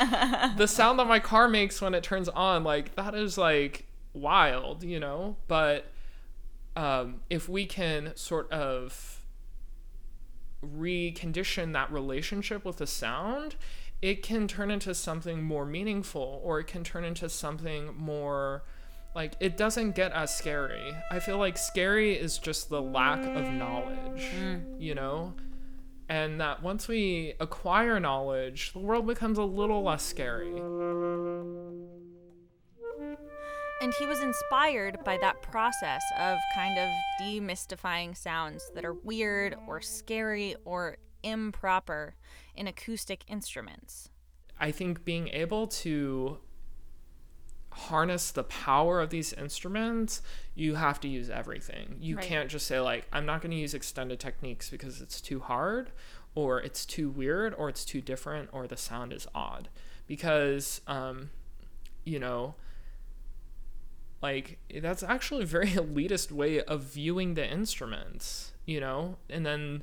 the 0.57 0.67
sound 0.67 0.99
that 0.99 1.07
my 1.07 1.19
car 1.21 1.49
makes 1.49 1.81
when 1.83 1.95
it 1.95 2.03
turns 2.03 2.29
on, 2.31 2.63
like 2.65 2.95
that 2.95 3.15
is 3.15 3.37
like 3.37 3.87
wild, 4.15 4.83
you 4.83 5.01
know. 5.01 5.37
But 5.49 5.87
um, 6.77 7.21
if 7.31 7.49
we 7.49 7.65
can 7.67 8.13
sort 8.15 8.51
of 8.53 9.23
recondition 10.63 11.73
that 11.73 11.91
relationship 11.93 12.65
with 12.65 12.77
the 12.79 12.87
sound, 12.87 13.57
it 14.03 14.23
can 14.23 14.47
turn 14.47 14.71
into 14.71 14.95
something 14.95 15.43
more 15.43 15.65
meaningful 15.65 16.41
or 16.45 16.61
it 16.61 16.67
can 16.67 16.85
turn 16.85 17.05
into 17.05 17.29
something 17.29 17.95
more 17.97 18.63
like 19.15 19.33
it 19.41 19.57
doesn't 19.57 19.95
get 19.95 20.13
as 20.13 20.35
scary. 20.35 20.95
I 21.11 21.21
feel 21.21 21.39
like 21.39 21.57
scary 21.57 22.13
is 22.13 22.37
just 22.37 22.69
the 22.69 22.83
lack 22.83 23.25
of 23.25 23.51
knowledge, 23.51 24.29
mm. 24.39 24.63
you 24.79 24.95
know? 24.95 25.33
And 26.09 26.41
that 26.41 26.63
once 26.63 26.87
we 26.87 27.33
acquire 27.41 27.99
knowledge, 27.99 28.75
the 28.75 28.79
world 28.79 29.07
becomes 29.07 29.39
a 29.39 29.43
little 29.43 29.83
less 29.83 30.03
scary. 30.03 30.53
And 33.83 33.93
he 33.99 34.07
was 34.07 34.21
inspired 34.21 34.99
by 35.03 35.19
that 35.23 35.41
process 35.43 36.03
of 36.19 36.39
kind 36.55 36.79
of 36.79 36.89
demystifying 37.21 38.17
sounds 38.17 38.71
that 38.75 38.85
are 38.85 38.95
weird 38.95 39.57
or 39.67 39.81
scary 39.81 40.57
or 40.67 40.99
improper 41.23 42.15
in 42.57 42.67
acoustic 42.67 43.25
instruments. 43.29 44.11
I 44.59 44.71
think 44.71 45.05
being 45.05 45.29
able 45.29 45.67
to 45.69 46.39
harness 47.71 48.31
the 48.31 48.45
power 48.45 49.01
of 49.01 49.11
these 49.11 49.33
instruments, 49.35 50.23
you 50.55 50.77
have 50.77 50.99
to 51.01 51.09
use 51.09 51.29
everything. 51.29 51.97
You 52.01 52.17
Right. 52.17 52.25
can't 52.25 52.49
just 52.51 52.67
say 52.67 52.81
like 52.81 53.07
I'm 53.13 53.27
not 53.27 53.43
going 53.43 53.51
to 53.51 53.57
use 53.57 53.75
extended 53.75 54.19
techniques 54.19 54.71
because 54.71 55.01
it's 55.03 55.21
too 55.21 55.41
hard 55.41 55.91
or 56.35 56.61
it's 56.61 56.87
too 56.87 57.11
weird 57.11 57.55
or 57.55 57.69
it's 57.69 57.85
too 57.85 58.01
different 58.01 58.49
or 58.53 58.67
the 58.67 58.77
sound 58.77 59.13
is 59.13 59.27
odd 59.35 59.69
because 60.07 60.81
um 60.87 61.31
you 62.05 62.19
know 62.19 62.55
like 64.23 64.59
that's 64.81 65.03
actually 65.03 65.43
a 65.43 65.47
very 65.47 65.69
elitist 65.73 66.33
way 66.33 66.63
of 66.63 66.83
viewing 66.83 67.35
the 67.35 67.47
instruments, 67.51 68.53
you 68.65 68.81
know? 68.81 69.17
And 69.29 69.45
then 69.45 69.83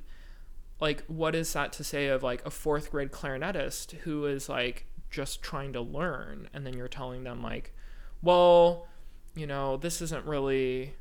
like 0.79 1.03
what 1.07 1.35
is 1.35 1.53
that 1.53 1.71
to 1.73 1.83
say 1.83 2.07
of 2.07 2.23
like 2.23 2.45
a 2.45 2.49
fourth 2.49 2.91
grade 2.91 3.11
clarinetist 3.11 3.91
who 3.99 4.25
is 4.25 4.49
like 4.49 4.85
just 5.09 5.41
trying 5.41 5.71
to 5.73 5.81
learn 5.81 6.49
and 6.53 6.65
then 6.65 6.73
you're 6.73 6.87
telling 6.87 7.23
them 7.23 7.41
like 7.43 7.73
well 8.21 8.87
you 9.35 9.45
know 9.47 9.77
this 9.77 10.01
isn't 10.01 10.25
really 10.25 10.93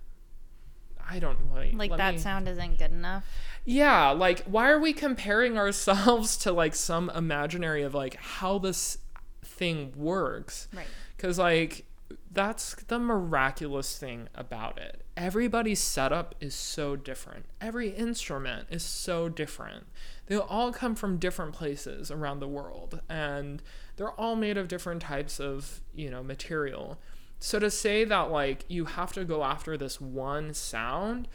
i 1.08 1.18
don't 1.18 1.50
wait, 1.52 1.74
Like 1.76 1.96
that 1.96 2.14
me- 2.14 2.20
sound 2.20 2.46
isn't 2.48 2.78
good 2.78 2.92
enough. 2.92 3.24
yeah 3.64 4.10
like 4.10 4.44
why 4.44 4.68
are 4.70 4.78
we 4.78 4.92
comparing 4.92 5.56
ourselves 5.64 6.36
to 6.38 6.52
like 6.52 6.74
some 6.74 7.10
imaginary 7.10 7.82
of 7.82 7.94
like 7.94 8.14
how 8.16 8.58
this 8.58 8.98
thing 9.44 9.92
works 9.96 10.68
Right. 10.74 10.86
because, 11.16 11.38
like, 11.38 11.84
that's 12.30 12.74
the 12.74 12.98
miraculous 12.98 13.98
thing 13.98 14.28
about 14.34 14.78
it. 14.78 15.02
Everybody's 15.16 15.80
setup 15.80 16.34
is 16.40 16.54
so 16.54 16.96
different. 16.96 17.46
Every 17.60 17.90
instrument 17.90 18.68
is 18.70 18.82
so 18.82 19.28
different. 19.28 19.84
They 20.26 20.36
all 20.36 20.72
come 20.72 20.94
from 20.94 21.18
different 21.18 21.52
places 21.52 22.10
around 22.10 22.40
the 22.40 22.48
world, 22.48 23.00
and 23.08 23.62
they're 23.96 24.12
all 24.12 24.36
made 24.36 24.56
of 24.56 24.68
different 24.68 25.02
types 25.02 25.40
of, 25.40 25.80
you 25.94 26.10
know, 26.10 26.22
material. 26.22 26.98
So 27.38 27.58
to 27.58 27.70
say 27.70 28.04
that, 28.04 28.30
like, 28.30 28.64
you 28.68 28.84
have 28.84 29.12
to 29.14 29.24
go 29.24 29.42
after 29.44 29.76
this 29.76 30.00
one 30.00 30.54
sound, 30.54 31.28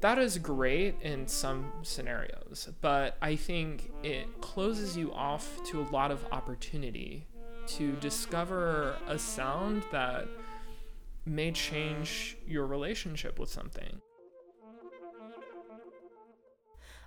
that 0.00 0.18
is 0.18 0.36
great 0.36 0.96
in 1.00 1.26
some 1.28 1.72
scenarios, 1.82 2.68
but 2.82 3.16
I 3.22 3.36
think 3.36 3.90
it 4.02 4.40
closes 4.42 4.96
you 4.96 5.12
off 5.14 5.64
to 5.70 5.80
a 5.80 5.88
lot 5.90 6.10
of 6.10 6.26
opportunity 6.30 7.26
to 7.68 7.92
discover 7.96 8.96
a 9.06 9.18
sound 9.18 9.84
that 9.92 10.26
may 11.26 11.52
change 11.52 12.36
your 12.46 12.66
relationship 12.66 13.38
with 13.38 13.48
something. 13.48 14.00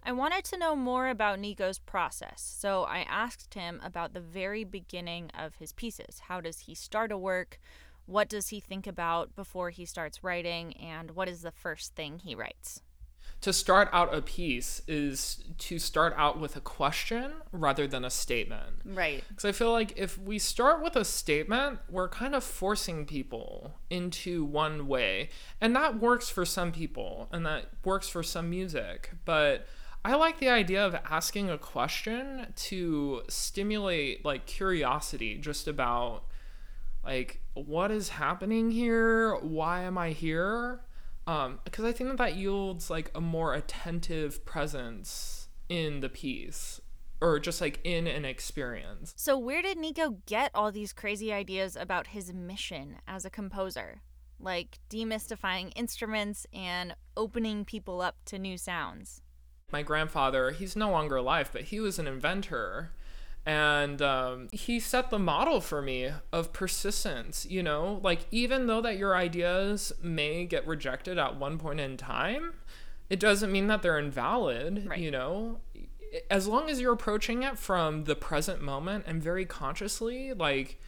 I 0.04 0.14
wanted 0.14 0.46
to 0.46 0.58
know 0.58 0.76
more 0.76 1.10
about 1.10 1.40
Nico's 1.40 1.80
process, 1.80 2.42
so 2.42 2.84
I 2.84 3.00
asked 3.00 3.54
him 3.54 3.82
about 3.84 4.14
the 4.14 4.22
very 4.22 4.64
beginning 4.64 5.32
of 5.38 5.56
his 5.56 5.74
pieces. 5.74 6.22
How 6.28 6.40
does 6.40 6.60
he 6.60 6.76
start 6.76 7.12
a 7.12 7.18
work? 7.18 7.60
What 8.06 8.30
does 8.30 8.48
he 8.48 8.62
think 8.62 8.88
about 8.88 9.36
before 9.36 9.70
he 9.70 9.86
starts 9.86 10.24
writing? 10.24 10.78
And 10.78 11.12
what 11.12 11.28
is 11.28 11.42
the 11.42 11.52
first 11.52 11.94
thing 11.94 12.20
he 12.20 12.36
writes? 12.36 12.82
To 13.42 13.54
start 13.54 13.90
out 13.94 14.14
a 14.14 14.22
piece 14.22 14.82
is 14.88 15.44
to 15.60 15.80
start 15.80 16.14
out 16.18 16.40
with 16.40 16.56
a 16.56 16.60
question 16.60 17.34
rather 17.52 17.88
than 17.88 18.04
a 18.04 18.10
statement. 18.10 18.82
Right. 18.84 19.24
Because 19.28 19.46
I 19.46 19.52
feel 19.52 19.72
like 19.72 19.94
if 19.96 20.18
we 20.18 20.40
start 20.40 20.84
with 20.84 20.96
a 20.96 21.06
statement, 21.06 21.80
we're 21.90 22.10
kind 22.10 22.36
of 22.36 22.44
forcing 22.44 23.06
people 23.06 23.76
into 23.90 24.44
one 24.44 24.88
way. 24.88 25.30
And 25.62 25.76
that 25.76 26.00
works 26.00 26.30
for 26.30 26.46
some 26.46 26.72
people 26.72 27.30
and 27.32 27.46
that 27.46 27.66
works 27.86 28.10
for 28.10 28.24
some 28.24 28.50
music. 28.50 29.12
But 29.24 29.68
I 30.04 30.16
like 30.16 30.40
the 30.40 30.50
idea 30.50 30.86
of 30.86 30.96
asking 30.96 31.50
a 31.50 31.58
question 31.58 32.54
to 32.56 33.24
stimulate 33.28 34.24
like 34.24 34.46
curiosity 34.46 35.38
just 35.38 35.68
about 35.68 36.24
like 37.04 37.42
what 37.54 37.92
is 37.92 38.10
happening 38.10 38.72
here? 38.72 39.36
Why 39.36 39.82
am 39.82 39.98
I 39.98 40.12
here? 40.12 40.82
Um, 41.28 41.60
because 41.66 41.84
I 41.84 41.92
think 41.92 42.10
that 42.10 42.18
that 42.18 42.38
yields 42.38 42.90
like 42.90 43.12
a 43.14 43.22
more 43.22 43.54
attentive 43.54 44.46
presence 44.46 45.50
in 45.68 46.00
the 46.00 46.10
piece 46.10 46.80
or 47.20 47.40
just 47.40 47.62
like 47.62 47.80
in 47.84 48.08
an 48.08 48.26
experience. 48.26 49.14
So, 49.18 49.38
where 49.38 49.62
did 49.62 49.78
Nico 49.78 50.18
get 50.26 50.52
all 50.54 50.72
these 50.72 50.94
crazy 50.94 51.34
ideas 51.34 51.76
about 51.76 52.08
his 52.08 52.34
mission 52.34 52.98
as 53.08 53.26
a 53.26 53.30
composer? 53.30 54.02
Like 54.40 54.80
demystifying 54.90 55.74
instruments 55.76 56.46
and 56.54 56.96
opening 57.16 57.66
people 57.66 58.02
up 58.02 58.18
to 58.26 58.38
new 58.40 58.58
sounds. 58.58 59.22
My 59.72 59.82
grandfather, 59.82 60.52
he's 60.52 60.76
no 60.76 60.92
longer 60.92 61.18
alive, 61.18 61.50
but 61.52 61.64
he 61.64 61.80
was 61.80 62.00
an 62.00 62.08
inventor. 62.08 62.92
And 63.48 64.02
um, 64.02 64.50
he 64.52 64.78
set 64.80 65.10
the 65.10 65.18
model 65.18 65.62
for 65.62 65.82
me 65.82 66.12
of 66.34 66.52
persistence, 66.52 67.46
you 67.50 67.64
know? 67.64 68.02
Like, 68.04 68.26
even 68.30 68.68
though 68.68 68.82
that 68.82 68.98
your 68.98 69.16
ideas 69.16 69.94
may 70.04 70.46
get 70.46 70.68
rejected 70.68 71.18
at 71.18 71.38
one 71.38 71.58
point 71.58 71.80
in 71.80 71.96
time, 71.96 72.56
it 73.10 73.22
doesn't 73.22 73.50
mean 73.52 73.68
that 73.68 73.82
they're 73.82 73.98
invalid, 73.98 74.88
Right. 74.88 75.00
you 75.00 75.12
know? 75.12 75.60
as 76.32 76.48
long 76.48 76.70
as 76.70 76.80
you're 76.80 76.94
approaching 76.94 77.44
it 77.44 77.58
from 77.58 78.06
the 78.06 78.16
present 78.16 78.62
moment 78.62 79.04
and 79.08 79.22
very 79.22 79.46
consciously, 79.46 80.34
like 80.34 80.80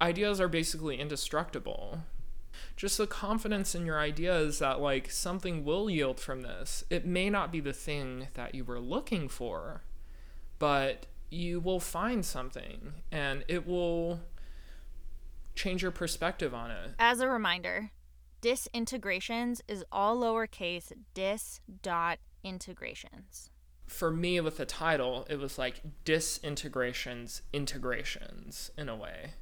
ideas 0.00 0.40
are 0.40 0.48
basically 0.48 1.00
indestructible. 1.00 2.00
Just 2.76 2.98
the 2.98 3.06
confidence 3.08 3.74
in 3.74 3.84
your 3.84 3.98
ideas 3.98 4.60
that 4.60 4.80
like 4.80 5.10
something 5.10 5.64
will 5.64 5.90
yield 5.90 6.20
from 6.20 6.42
this. 6.42 6.84
It 6.90 7.04
may 7.06 7.28
not 7.28 7.50
be 7.50 7.60
the 7.60 7.72
thing 7.72 8.28
that 8.34 8.54
you 8.54 8.64
were 8.64 8.80
looking 8.80 9.28
for, 9.28 9.82
but 10.58 11.06
you 11.34 11.60
will 11.60 11.80
find 11.80 12.24
something 12.24 12.94
and 13.12 13.44
it 13.48 13.66
will 13.66 14.20
change 15.54 15.82
your 15.82 15.90
perspective 15.90 16.54
on 16.54 16.70
it. 16.70 16.92
As 16.98 17.20
a 17.20 17.28
reminder, 17.28 17.90
disintegrations 18.40 19.62
is 19.68 19.84
all 19.92 20.16
lowercase 20.16 20.92
dis 21.14 21.60
dot 21.82 22.18
integrations. 22.42 23.50
For 23.86 24.10
me, 24.10 24.40
with 24.40 24.56
the 24.56 24.64
title, 24.64 25.26
it 25.28 25.38
was 25.38 25.58
like 25.58 25.82
disintegrations, 26.04 27.42
integrations 27.52 28.70
in 28.78 28.88
a 28.88 28.96
way. 28.96 29.34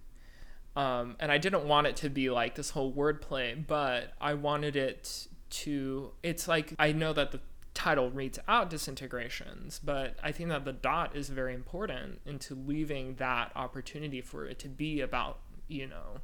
Um, 0.75 1.17
and 1.21 1.31
I 1.31 1.39
didn't 1.39 1.65
want 1.65 1.87
it 1.87 1.97
to 1.97 2.09
be 2.09 2.31
like 2.31 2.55
this 2.55 2.71
whole 2.71 2.93
wordplay, 2.93 3.65
but 3.67 4.15
I 4.21 4.35
wanted 4.35 4.75
it 4.75 5.29
to. 5.51 6.13
It's 6.23 6.49
like 6.49 6.75
I 6.79 6.93
know 6.93 7.13
that 7.13 7.31
the 7.31 7.41
title 7.75 8.11
reads 8.11 8.39
out 8.47 8.71
disintegrations, 8.71 9.81
but 9.83 10.17
I 10.23 10.33
think 10.33 10.51
that 10.51 10.65
the 10.65 10.73
dot 10.73 11.17
is 11.17 11.29
very 11.29 11.55
important 11.55 12.21
into 12.27 12.55
leaving 12.55 13.15
that 13.17 13.53
opportunity 13.57 14.21
for 14.21 14.47
it 14.47 14.59
to 14.61 14.69
be 14.69 15.01
about, 15.01 15.39
you 15.69 15.87
know, 15.87 16.21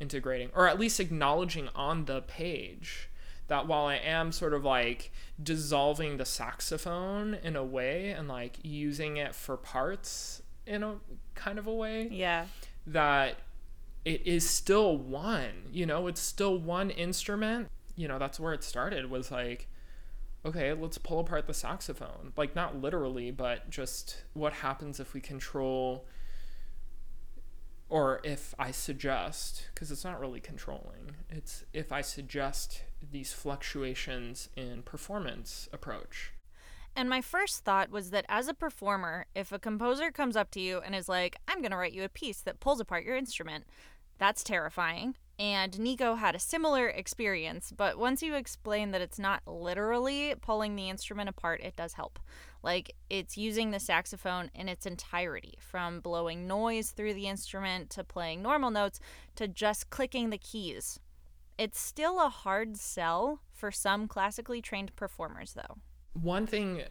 integrating 0.00 0.50
or 0.54 0.68
at 0.68 0.78
least 0.78 0.98
acknowledging 1.00 1.68
on 1.74 2.06
the 2.06 2.22
page 2.22 3.08
that 3.48 3.66
while 3.66 3.86
I 3.86 3.96
am 3.96 4.32
sort 4.32 4.54
of 4.54 4.64
like 4.64 5.12
dissolving 5.42 6.16
the 6.16 6.24
saxophone 6.24 7.34
in 7.34 7.56
a 7.56 7.64
way 7.64 8.10
and 8.10 8.28
like 8.28 8.58
using 8.62 9.16
it 9.16 9.34
for 9.34 9.56
parts 9.56 10.42
in 10.66 10.82
a 10.82 10.96
kind 11.34 11.58
of 11.58 11.66
a 11.66 11.74
way. 11.74 12.08
Yeah. 12.10 12.46
That 12.86 13.36
it 14.04 14.26
is 14.26 14.48
still 14.48 14.96
one, 14.96 15.68
you 15.70 15.86
know, 15.86 16.06
it's 16.06 16.20
still 16.20 16.58
one 16.58 16.90
instrument. 16.90 17.68
You 17.94 18.08
know, 18.08 18.18
that's 18.18 18.40
where 18.40 18.52
it 18.52 18.64
started 18.64 19.10
was 19.10 19.30
like 19.30 19.68
okay, 20.44 20.72
let's 20.72 20.98
pull 20.98 21.20
apart 21.20 21.46
the 21.46 21.54
saxophone. 21.54 22.32
Like, 22.36 22.54
not 22.54 22.80
literally, 22.80 23.30
but 23.30 23.70
just 23.70 24.24
what 24.32 24.54
happens 24.54 24.98
if 25.00 25.14
we 25.14 25.20
control, 25.20 26.06
or 27.88 28.20
if 28.24 28.54
I 28.58 28.70
suggest, 28.70 29.68
because 29.74 29.90
it's 29.90 30.04
not 30.04 30.20
really 30.20 30.40
controlling, 30.40 31.16
it's 31.30 31.64
if 31.72 31.92
I 31.92 32.00
suggest 32.00 32.82
these 33.10 33.32
fluctuations 33.32 34.48
in 34.56 34.82
performance 34.82 35.68
approach. 35.72 36.32
And 36.94 37.08
my 37.08 37.22
first 37.22 37.64
thought 37.64 37.90
was 37.90 38.10
that 38.10 38.26
as 38.28 38.48
a 38.48 38.54
performer, 38.54 39.24
if 39.34 39.50
a 39.50 39.58
composer 39.58 40.10
comes 40.10 40.36
up 40.36 40.50
to 40.50 40.60
you 40.60 40.78
and 40.84 40.94
is 40.94 41.08
like, 41.08 41.36
I'm 41.48 41.60
going 41.60 41.70
to 41.70 41.76
write 41.76 41.94
you 41.94 42.04
a 42.04 42.08
piece 42.08 42.40
that 42.42 42.60
pulls 42.60 42.80
apart 42.80 43.04
your 43.04 43.16
instrument, 43.16 43.64
that's 44.22 44.44
terrifying. 44.44 45.16
And 45.36 45.76
Nico 45.80 46.14
had 46.14 46.36
a 46.36 46.38
similar 46.38 46.86
experience, 46.86 47.72
but 47.76 47.98
once 47.98 48.22
you 48.22 48.36
explain 48.36 48.92
that 48.92 49.00
it's 49.00 49.18
not 49.18 49.42
literally 49.48 50.36
pulling 50.40 50.76
the 50.76 50.88
instrument 50.88 51.28
apart, 51.28 51.60
it 51.60 51.74
does 51.74 51.94
help. 51.94 52.20
Like 52.62 52.92
it's 53.10 53.36
using 53.36 53.72
the 53.72 53.80
saxophone 53.80 54.50
in 54.54 54.68
its 54.68 54.86
entirety, 54.86 55.54
from 55.58 55.98
blowing 55.98 56.46
noise 56.46 56.90
through 56.90 57.14
the 57.14 57.26
instrument 57.26 57.90
to 57.90 58.04
playing 58.04 58.42
normal 58.42 58.70
notes 58.70 59.00
to 59.34 59.48
just 59.48 59.90
clicking 59.90 60.30
the 60.30 60.38
keys. 60.38 61.00
It's 61.58 61.80
still 61.80 62.24
a 62.24 62.28
hard 62.28 62.76
sell 62.76 63.40
for 63.52 63.72
some 63.72 64.06
classically 64.06 64.62
trained 64.62 64.94
performers, 64.94 65.54
though. 65.54 65.78
One 66.12 66.46
thing 66.46 66.82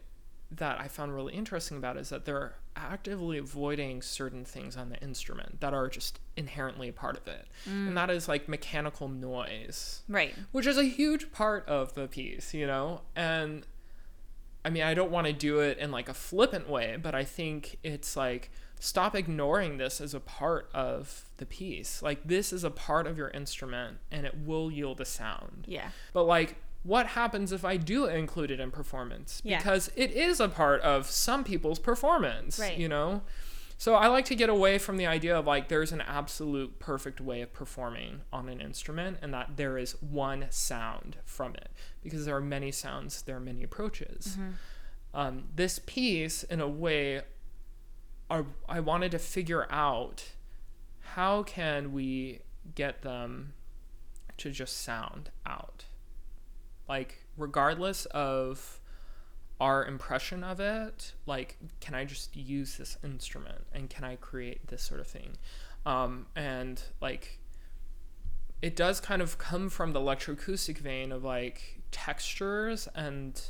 that 0.51 0.79
I 0.79 0.88
found 0.88 1.15
really 1.15 1.34
interesting 1.34 1.77
about 1.77 1.98
is 1.98 2.10
that 2.10 2.25
they're 2.25 2.55
actively 2.75 3.38
avoiding 3.38 4.01
certain 4.01 4.43
things 4.43 4.76
on 4.76 4.89
the 4.89 5.02
instrument 5.02 5.62
that 5.62 5.73
are 5.73 5.88
just 5.88 6.19
inherently 6.36 6.89
a 6.89 6.93
part 6.93 7.17
of 7.17 7.28
it. 7.28 7.47
Mm. 7.67 7.89
And 7.89 7.97
that 7.97 8.10
is 8.10 8.28
like 8.28 8.47
mechanical 8.47 9.08
noise. 9.08 10.02
Right. 10.08 10.34
Which 10.52 10.65
is 10.65 10.78
a 10.78 10.84
huge 10.84 11.32
part 11.32 11.67
of 11.67 11.93
the 11.93 12.08
piece, 12.08 12.54
you 12.54 12.67
know? 12.67 13.02
And 13.15 13.65
I 14.63 14.69
mean, 14.69 14.84
I 14.84 14.93
don't 14.93 15.12
want 15.12 15.28
to 15.28 15.34
do 15.34 15.60
it 15.60 15.78
in 15.78 15.91
like 15.91 16.10
a 16.10 16.13
flippant 16.13 16.69
way, 16.69 16.97
but 17.02 17.15
I 17.15 17.23
think 17.23 17.78
it's 17.84 18.15
like 18.15 18.52
stop 18.80 19.15
ignoring 19.15 19.78
this 19.78 20.02
as 20.02 20.13
a 20.13 20.19
part 20.19 20.69
of 20.73 21.30
the 21.38 21.45
piece. 21.45 22.02
Like 22.02 22.28
this 22.28 22.52
is 22.52 22.63
a 22.63 22.71
part 22.71 23.08
of 23.08 23.17
your 23.17 23.30
instrument 23.30 23.97
and 24.12 24.26
it 24.26 24.36
will 24.45 24.71
yield 24.71 24.99
a 24.99 25.06
sound. 25.06 25.65
Yeah. 25.67 25.89
But 26.13 26.23
like 26.23 26.58
what 26.84 27.08
happens 27.08 27.52
if 27.52 27.63
I 27.63 27.78
do 27.78 28.06
include 28.06 28.52
it 28.52 28.60
in 28.60 28.72
performance? 28.72 29.41
Yeah. 29.44 29.58
Because 29.58 29.91
it 29.96 30.12
is 30.12 30.39
a 30.39 30.48
part 30.48 30.82
of 30.82 31.06
some 31.06 31.44
people's 31.44 31.80
performance, 31.80 32.60
right. 32.60 32.78
you 32.78 32.88
know? 32.88 33.22
So 33.78 33.96
I 33.96 34.08
like 34.08 34.26
to 34.26 34.36
get 34.36 34.50
away 34.50 34.78
from 34.78 34.98
the 34.98 35.08
idea 35.08 35.38
of 35.38 35.48
like 35.48 35.67
there's 35.67 35.91
an 35.91 36.02
absolute 36.02 36.78
perfect 36.80 37.20
way 37.20 37.41
of 37.41 37.52
performing 37.52 38.22
on 38.32 38.48
an 38.48 38.62
instrument 38.62 39.17
and 39.22 39.34
that 39.34 39.58
there 39.58 39.78
is 39.78 39.94
one 40.02 40.46
sound 40.50 41.17
from 41.26 41.56
it 41.56 41.70
because 42.04 42.26
there 42.26 42.36
are 42.36 42.41
many 42.41 42.72
sounds, 42.72 43.24
there 43.24 43.38
are 43.38 43.41
many 43.41 43.63
approaches. 43.63 44.38
Mm-hmm. 44.38 44.50
Um, 45.13 45.44
this 45.56 45.80
piece, 45.80 46.44
in 46.44 46.62
a 46.62 46.67
way, 46.67 47.22
are, 48.30 48.46
I 48.70 48.80
wanted 48.80 49.12
to 49.12 49.20
figure 49.20 49.67
out 49.72 50.26
how 51.15 51.44
can 51.44 51.91
we 51.91 52.41
get 52.76 53.02
them 53.02 53.54
to 54.38 54.52
just 54.52 54.82
sound 54.82 55.32
out 55.46 55.86
like 56.91 57.23
regardless 57.38 58.06
of 58.08 58.82
our 59.62 59.86
impression 59.86 60.43
of 60.43 60.60
it 60.60 61.13
like 61.25 61.56
can 61.80 61.95
i 61.95 62.04
just 62.04 62.36
use 62.36 62.75
this 62.75 62.97
instrument 63.01 63.65
and 63.71 63.89
can 63.89 64.04
i 64.04 64.17
create 64.17 64.67
this 64.67 64.84
sort 64.84 64.99
of 64.99 65.08
thing? 65.08 65.38
Um, 65.86 66.25
and 66.36 66.82
like 66.99 67.39
it 68.62 68.75
does 68.75 68.99
kind 68.99 69.21
of 69.21 69.38
come 69.38 69.69
from 69.69 69.93
the 69.93 70.01
electroacoustic 70.01 70.80
vein 70.80 71.13
of 71.13 71.23
like 71.23 71.82
textures 71.91 72.89
and 72.93 73.41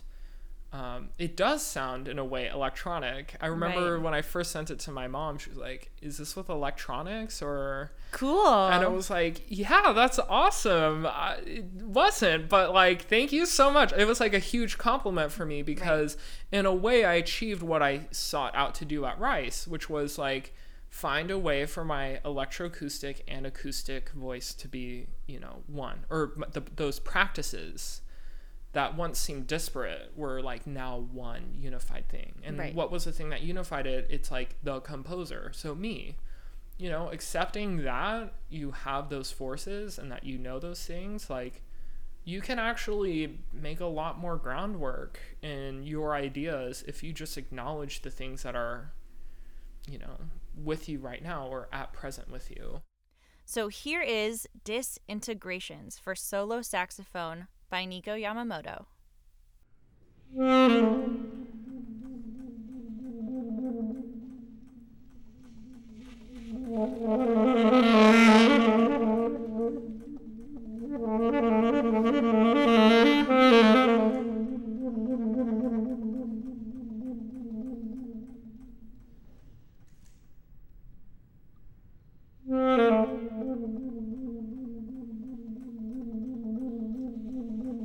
um, 0.73 1.09
it 1.17 1.35
does 1.35 1.61
sound 1.61 2.07
in 2.07 2.17
a 2.17 2.23
way 2.23 2.47
electronic. 2.47 3.35
I 3.41 3.47
remember 3.47 3.95
right. 3.95 4.01
when 4.01 4.13
I 4.13 4.21
first 4.21 4.51
sent 4.51 4.71
it 4.71 4.79
to 4.79 4.91
my 4.91 5.05
mom, 5.07 5.37
she 5.37 5.49
was 5.49 5.59
like, 5.59 5.91
"Is 6.01 6.17
this 6.17 6.33
with 6.35 6.47
electronics 6.47 7.41
or?" 7.41 7.91
Cool. 8.11 8.47
And 8.47 8.81
I 8.81 8.87
was 8.87 9.09
like, 9.09 9.41
"Yeah, 9.49 9.91
that's 9.93 10.17
awesome." 10.17 11.05
I, 11.05 11.39
it 11.45 11.65
wasn't, 11.73 12.47
but 12.47 12.73
like, 12.73 13.01
thank 13.01 13.33
you 13.33 13.45
so 13.45 13.69
much. 13.69 13.91
It 13.91 14.05
was 14.05 14.21
like 14.21 14.33
a 14.33 14.39
huge 14.39 14.77
compliment 14.77 15.33
for 15.33 15.45
me 15.45 15.61
because, 15.61 16.15
right. 16.15 16.59
in 16.59 16.65
a 16.65 16.73
way, 16.73 17.03
I 17.03 17.15
achieved 17.15 17.61
what 17.61 17.83
I 17.83 18.07
sought 18.11 18.55
out 18.55 18.73
to 18.75 18.85
do 18.85 19.03
at 19.05 19.19
Rice, 19.19 19.67
which 19.67 19.89
was 19.89 20.17
like 20.17 20.53
find 20.89 21.31
a 21.31 21.39
way 21.39 21.65
for 21.65 21.83
my 21.83 22.21
electroacoustic 22.23 23.21
and 23.27 23.45
acoustic 23.45 24.11
voice 24.11 24.53
to 24.53 24.69
be, 24.69 25.07
you 25.27 25.39
know, 25.39 25.63
one 25.67 26.05
or 26.09 26.33
the, 26.53 26.63
those 26.77 26.99
practices 26.99 28.01
that 28.73 28.95
once 28.95 29.19
seemed 29.19 29.47
disparate 29.47 30.11
were 30.15 30.41
like 30.41 30.65
now 30.65 30.97
one 31.11 31.55
unified 31.57 32.07
thing. 32.07 32.35
And 32.43 32.57
right. 32.57 32.73
what 32.73 32.91
was 32.91 33.03
the 33.03 33.11
thing 33.11 33.29
that 33.29 33.41
unified 33.41 33.85
it? 33.85 34.07
It's 34.09 34.31
like 34.31 34.55
the 34.63 34.79
composer, 34.79 35.51
so 35.53 35.75
me. 35.75 36.15
You 36.77 36.89
know, 36.89 37.09
accepting 37.09 37.83
that 37.83 38.33
you 38.49 38.71
have 38.71 39.09
those 39.09 39.31
forces 39.31 39.99
and 39.99 40.11
that 40.11 40.23
you 40.23 40.37
know 40.37 40.57
those 40.57 40.83
things, 40.83 41.29
like 41.29 41.61
you 42.23 42.41
can 42.41 42.59
actually 42.59 43.39
make 43.53 43.79
a 43.79 43.85
lot 43.85 44.19
more 44.19 44.37
groundwork 44.37 45.19
in 45.41 45.83
your 45.83 46.15
ideas 46.15 46.83
if 46.87 47.03
you 47.03 47.13
just 47.13 47.37
acknowledge 47.37 48.01
the 48.01 48.09
things 48.09 48.43
that 48.43 48.55
are, 48.55 48.93
you 49.87 49.99
know, 49.99 50.17
with 50.55 50.87
you 50.87 50.99
right 50.99 51.23
now 51.23 51.47
or 51.47 51.67
at 51.71 51.93
present 51.93 52.31
with 52.31 52.49
you. 52.51 52.81
So 53.45 53.67
here 53.67 54.01
is 54.01 54.47
Disintegrations 54.63 55.99
for 55.99 56.15
solo 56.15 56.61
saxophone 56.61 57.47
by 57.71 57.85
Nico 57.85 58.11
Yamamoto. 58.11 58.85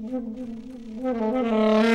Mm-hmm. 0.09 1.86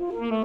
Mm-hmm. 0.00 0.39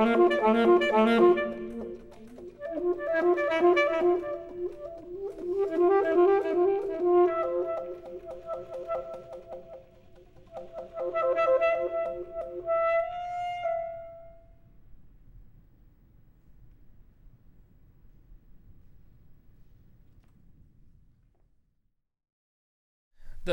The 0.00 0.06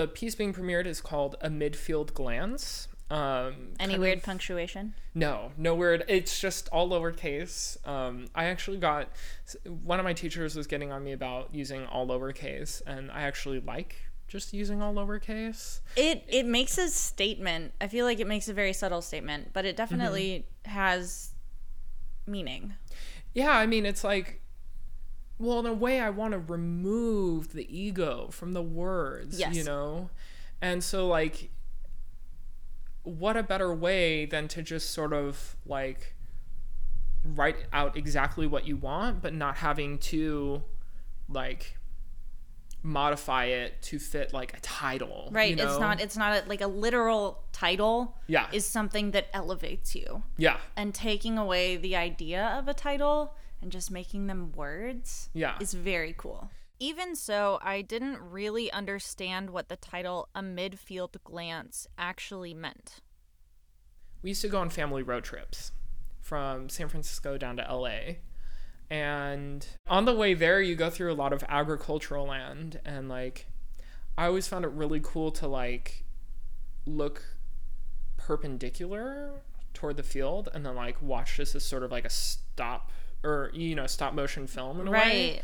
piece 0.07 0.35
being 0.35 0.53
premiered 0.53 0.85
is 0.85 1.01
called 1.01 1.35
A 1.41 1.49
Midfield 1.49 2.13
Glance. 2.13 2.87
Um, 3.09 3.69
Any 3.79 3.97
weird 3.97 4.17
of- 4.17 4.23
punctuation? 4.23 4.93
No, 5.15 5.51
no 5.57 5.73
weird. 5.75 6.03
It's 6.09 6.39
just 6.39 6.67
all 6.69 6.89
lowercase. 6.89 7.77
Um, 7.87 8.27
I 8.35 8.45
actually 8.45 8.77
got 8.77 9.09
one 9.83 9.99
of 9.99 10.03
my 10.03 10.13
teachers 10.13 10.55
was 10.55 10.67
getting 10.67 10.91
on 10.91 11.03
me 11.03 11.13
about 11.13 11.53
using 11.53 11.85
all 11.85 12.05
lowercase, 12.07 12.81
and 12.85 13.09
I 13.11 13.21
actually 13.21 13.61
like 13.61 13.95
just 14.27 14.51
using 14.53 14.81
all 14.81 14.93
lowercase. 14.93 15.79
It 15.95 16.25
it 16.27 16.45
makes 16.45 16.77
a 16.77 16.89
statement. 16.89 17.73
I 17.79 17.87
feel 17.87 18.05
like 18.05 18.19
it 18.19 18.27
makes 18.27 18.49
a 18.49 18.53
very 18.53 18.73
subtle 18.73 19.01
statement, 19.01 19.51
but 19.53 19.63
it 19.63 19.77
definitely 19.77 20.45
has 20.65 21.31
meaning. 22.25 22.73
Yeah, 23.33 23.51
I 23.51 23.65
mean, 23.67 23.85
it's 23.85 24.03
like, 24.03 24.41
well, 25.39 25.59
in 25.59 25.65
a 25.65 25.73
way, 25.73 26.01
I 26.01 26.09
want 26.09 26.33
to 26.33 26.39
remove 26.39 27.53
the 27.53 27.65
ego 27.75 28.27
from 28.31 28.53
the 28.53 28.61
words, 28.63 29.39
Yes. 29.39 29.55
you 29.55 29.63
know? 29.63 30.09
And 30.61 30.83
so, 30.83 31.07
like, 31.07 31.51
what 33.07 33.37
a 33.37 33.43
better 33.43 33.73
way 33.73 34.25
than 34.25 34.47
to 34.49 34.61
just 34.61 34.91
sort 34.91 35.13
of 35.13 35.55
like 35.65 36.15
write 37.23 37.57
out 37.73 37.95
exactly 37.97 38.45
what 38.47 38.67
you 38.67 38.75
want, 38.75 39.21
but 39.21 39.33
not 39.33 39.57
having 39.57 39.97
to 39.97 40.61
like 41.29 41.77
modify 42.83 43.45
it 43.45 43.81
to 43.81 43.99
fit 43.99 44.33
like 44.33 44.55
a 44.55 44.59
title. 44.61 45.29
Right. 45.31 45.57
you 45.57 45.63
It's 45.63 45.79
not 45.79 45.99
it's 45.99 46.15
not 46.17 46.43
a, 46.45 46.47
like 46.49 46.61
a 46.61 46.67
literal 46.67 47.43
title 47.51 48.17
Yeah. 48.27 48.47
is 48.51 48.65
something 48.65 49.11
that 49.11 49.27
elevates 49.33 49.95
you. 49.95 50.23
Yeah. 50.37 50.57
And 50.75 50.93
taking 50.93 51.37
away 51.37 51.75
the 51.77 51.95
idea 51.95 52.45
of 52.57 52.67
a 52.67 52.73
title 52.73 53.35
and 53.61 53.71
just 53.71 53.89
making 53.91 54.27
them 54.27 54.51
words 54.53 55.29
Yeah. 55.33 55.55
is 55.59 55.73
very 55.73 56.13
cool. 56.17 56.49
Even 56.79 57.15
so, 57.15 57.59
I 57.61 57.81
didn't 57.81 58.19
really 58.19 58.71
understand 58.71 59.49
what 59.49 59.67
the 59.67 59.75
title 59.75 60.29
A 60.35 60.41
Midfield 60.41 61.15
Glance 61.23 61.87
actually 61.97 62.53
meant. 62.53 63.01
we 64.21 64.31
used 64.31 64.41
to 64.41 64.47
go 64.47 64.59
on 64.59 64.69
family 64.69 65.01
road 65.03 65.23
trips 65.23 65.71
from 66.21 66.69
San 66.69 66.87
Francisco 66.89 67.37
down 67.37 67.57
to 67.57 67.63
LA. 67.63 68.15
And 68.89 69.65
on 69.87 70.05
the 70.05 70.13
way 70.13 70.33
there, 70.33 70.61
you 70.61 70.75
go 70.75 70.89
through 70.89 71.11
a 71.11 71.15
lot 71.15 71.33
of 71.33 71.43
agricultural 71.49 72.27
land. 72.27 72.79
And 72.85 73.09
like, 73.09 73.47
I 74.17 74.25
always 74.25 74.47
found 74.47 74.65
it 74.65 74.71
really 74.71 74.99
cool 75.01 75.31
to 75.31 75.47
like 75.47 76.03
look 76.85 77.23
perpendicular 78.17 79.41
toward 79.73 79.97
the 79.97 80.03
field 80.03 80.49
and 80.53 80.65
then 80.65 80.75
like 80.75 81.01
watch 81.01 81.37
this 81.37 81.55
as 81.55 81.63
sort 81.63 81.83
of 81.83 81.91
like 81.91 82.05
a 82.05 82.09
stop 82.09 82.91
or, 83.23 83.51
you 83.53 83.75
know, 83.75 83.87
stop 83.87 84.13
motion 84.13 84.47
film 84.47 84.79
in 84.79 84.87
a 84.87 84.91
way 84.91 84.97
Right. 84.97 85.41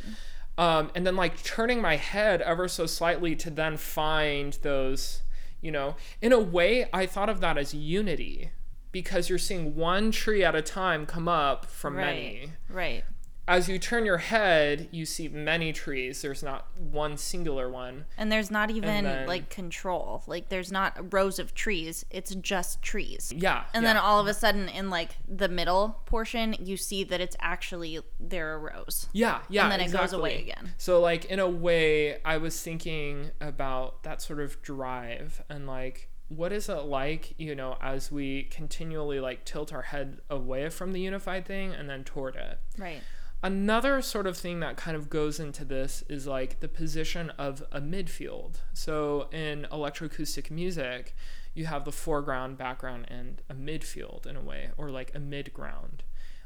Um, 0.58 0.92
and 0.96 1.06
then 1.06 1.16
like 1.16 1.42
turning 1.44 1.82
my 1.82 1.96
head 1.96 2.42
ever 2.42 2.68
so 2.68 2.86
slightly 2.86 3.36
to 3.36 3.50
then 3.50 3.78
find 3.78 4.58
those 4.62 5.22
you 5.62 5.72
know 5.72 5.96
in 6.22 6.32
a 6.32 6.40
way 6.40 6.88
i 6.94 7.06
thought 7.06 7.30
of 7.30 7.40
that 7.40 7.58
as 7.58 7.74
unity 7.74 8.52
because 8.92 9.30
you're 9.30 9.40
seeing 9.40 9.76
one 9.76 10.12
tree 10.12 10.44
at 10.44 10.54
a 10.56 10.62
time 10.62 11.06
come 11.06 11.28
up 11.28 11.66
from 11.66 11.96
many 11.96 12.52
Right. 12.70 13.04
As 13.48 13.68
you 13.68 13.78
turn 13.78 14.06
your 14.06 14.18
head 14.20 14.88
you 14.92 15.06
see 15.06 15.28
many 15.28 15.74
trees 15.74 16.22
there's 16.22 16.42
not 16.44 16.68
one 16.78 17.18
singular 17.18 17.70
one 17.70 18.06
And 18.18 18.32
there's 18.32 18.50
not 18.50 18.72
even 18.72 19.04
then- 19.04 19.28
like 19.28 19.50
control. 19.50 20.24
Like 20.28 20.50
there's 20.50 20.72
not 20.72 21.14
rows 21.14 21.40
of 21.40 21.54
trees. 21.54 22.06
It's 22.10 22.34
just 22.36 22.82
trees. 22.82 23.34
yeah 23.36 23.66
And 23.74 23.84
yeah. 23.84 23.94
then 23.94 23.98
all 23.98 24.20
of 24.20 24.28
a 24.28 24.34
sudden 24.34 24.70
in 24.70 24.90
like 24.90 25.12
the 25.28 25.50
middle 25.50 26.02
portion, 26.06 26.56
you 26.60 26.78
see 26.78 27.04
that 27.04 27.20
it's 27.20 27.36
actually 27.42 28.00
there 28.20 28.54
are 28.54 28.60
rows. 28.60 29.08
Yeah, 29.12 29.40
yeah. 29.50 29.64
and 29.64 29.72
then 29.72 29.82
it 29.82 29.92
goes 29.92 30.14
away 30.14 30.40
again. 30.42 30.74
So 30.78 31.02
like 31.02 31.26
in 31.26 31.40
a 31.40 31.50
way, 31.50 32.22
I 32.24 32.38
was 32.38 32.62
thinking 32.62 33.32
about 33.42 34.04
that 34.04 34.22
sort 34.22 34.40
of 34.40 34.62
drive 34.62 35.44
and 35.50 35.68
like 35.68 36.10
what 36.30 36.52
is 36.54 36.70
it 36.70 36.86
like, 36.86 37.36
you 37.38 37.54
know, 37.54 37.78
as 37.82 38.12
we 38.12 38.44
continually 38.44 39.20
like 39.20 39.46
tilt 39.46 39.72
our 39.74 39.84
head 39.84 40.22
away 40.30 40.70
from 40.70 40.94
the 40.94 41.00
unified 41.02 41.46
thing 41.46 41.74
and 41.74 41.90
then 41.90 42.04
toward 42.04 42.36
it. 42.36 42.60
Right. 42.78 43.02
Another 43.44 44.02
sort 44.02 44.26
of 44.26 44.38
thing 44.38 44.62
that 44.62 44.78
kind 44.78 44.96
of 44.96 45.10
goes 45.10 45.38
into 45.38 45.66
this 45.66 46.02
is 46.08 46.26
like 46.26 46.62
the 46.62 46.70
position 46.70 47.30
of 47.32 47.62
a 47.74 47.82
midfield. 47.82 48.60
So 48.74 49.28
in 49.34 49.68
electroacoustic 49.70 50.50
music, 50.50 51.14
you 51.54 51.66
have 51.66 51.84
the 51.84 51.92
foreground, 51.92 52.58
background, 52.58 53.06
and 53.10 53.42
a 53.50 53.54
midfield 53.54 54.26
in 54.26 54.38
a 54.38 54.42
way, 54.42 54.70
or 54.78 54.90
like 54.90 55.14
a 55.14 55.20
midground. 55.20 56.00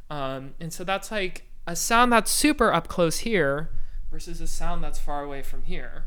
Um, 0.09 0.55
and 0.59 0.73
so 0.73 0.83
that's 0.83 1.11
like 1.11 1.45
a 1.67 1.75
sound 1.75 2.11
that's 2.11 2.31
super 2.31 2.73
up 2.73 2.87
close 2.87 3.19
here 3.19 3.69
versus 4.09 4.41
a 4.41 4.47
sound 4.47 4.83
that's 4.83 4.99
far 4.99 5.23
away 5.23 5.43
from 5.43 5.63
here. 5.63 6.05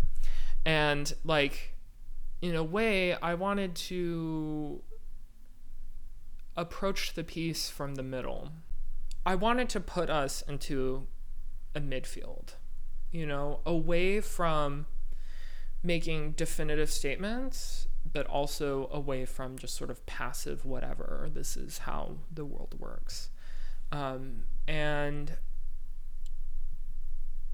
And 0.66 1.12
like, 1.22 1.76
in 2.42 2.56
a 2.56 2.64
way, 2.64 3.14
I 3.14 3.34
wanted 3.34 3.76
to 3.76 4.82
approach 6.56 7.14
the 7.14 7.22
piece 7.22 7.70
from 7.70 7.94
the 7.94 8.02
middle. 8.02 8.50
I 9.24 9.34
wanted 9.34 9.68
to 9.70 9.80
put 9.80 10.08
us 10.08 10.42
into 10.42 11.06
a 11.74 11.80
midfield, 11.80 12.54
you 13.12 13.26
know, 13.26 13.60
away 13.66 14.20
from 14.20 14.86
making 15.82 16.32
definitive 16.32 16.90
statements, 16.90 17.88
but 18.12 18.26
also 18.26 18.88
away 18.92 19.24
from 19.24 19.58
just 19.58 19.76
sort 19.76 19.90
of 19.90 20.04
passive 20.06 20.64
whatever. 20.64 21.28
This 21.32 21.56
is 21.56 21.78
how 21.78 22.18
the 22.32 22.44
world 22.44 22.74
works. 22.78 23.30
Um, 23.92 24.44
and 24.66 25.36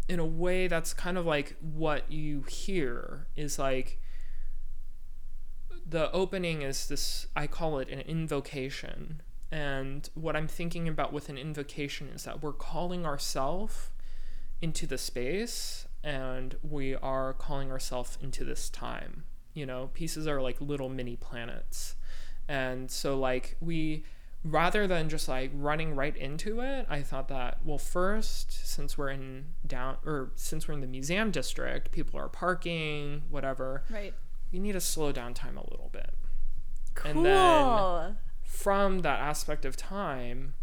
in 0.08 0.18
a 0.18 0.26
way, 0.26 0.68
that's 0.68 0.94
kind 0.94 1.18
of 1.18 1.26
like 1.26 1.56
what 1.60 2.10
you 2.10 2.42
hear 2.42 3.26
is 3.36 3.58
like 3.58 4.00
the 5.88 6.10
opening 6.12 6.62
is 6.62 6.88
this 6.88 7.26
I 7.36 7.46
call 7.46 7.78
it 7.78 7.88
an 7.88 8.00
invocation. 8.00 9.22
And 9.50 10.08
what 10.14 10.36
I'm 10.36 10.48
thinking 10.48 10.88
about 10.88 11.12
with 11.12 11.28
an 11.28 11.38
invocation 11.38 12.08
is 12.08 12.24
that 12.24 12.42
we're 12.42 12.52
calling 12.52 13.06
ourselves 13.06 13.90
into 14.60 14.86
the 14.86 14.98
space 14.98 15.86
and 16.02 16.56
we 16.62 16.94
are 16.94 17.32
calling 17.32 17.70
ourselves 17.70 18.18
into 18.20 18.44
this 18.44 18.68
time. 18.68 19.24
You 19.54 19.66
know, 19.66 19.90
pieces 19.94 20.26
are 20.26 20.40
like 20.40 20.60
little 20.60 20.88
mini 20.88 21.16
planets. 21.16 21.96
And 22.48 22.90
so, 22.90 23.18
like, 23.18 23.56
we, 23.60 24.04
rather 24.44 24.86
than 24.86 25.08
just 25.08 25.28
like 25.28 25.50
running 25.54 25.96
right 25.96 26.16
into 26.16 26.60
it, 26.60 26.86
I 26.88 27.02
thought 27.02 27.28
that, 27.28 27.58
well, 27.64 27.78
first, 27.78 28.68
since 28.68 28.96
we're 28.96 29.10
in 29.10 29.46
down, 29.66 29.96
or 30.04 30.32
since 30.36 30.68
we're 30.68 30.74
in 30.74 30.80
the 30.80 30.86
museum 30.86 31.30
district, 31.30 31.90
people 31.90 32.20
are 32.20 32.28
parking, 32.28 33.22
whatever. 33.30 33.82
Right. 33.90 34.14
We 34.52 34.60
need 34.60 34.72
to 34.72 34.80
slow 34.80 35.10
down 35.10 35.34
time 35.34 35.56
a 35.56 35.68
little 35.70 35.90
bit. 35.92 36.14
Cool. 36.94 37.10
And 37.10 37.26
then 37.26 38.15
from 38.66 38.98
that 39.02 39.20
aspect 39.20 39.64
of 39.64 39.76
time, 39.76 40.54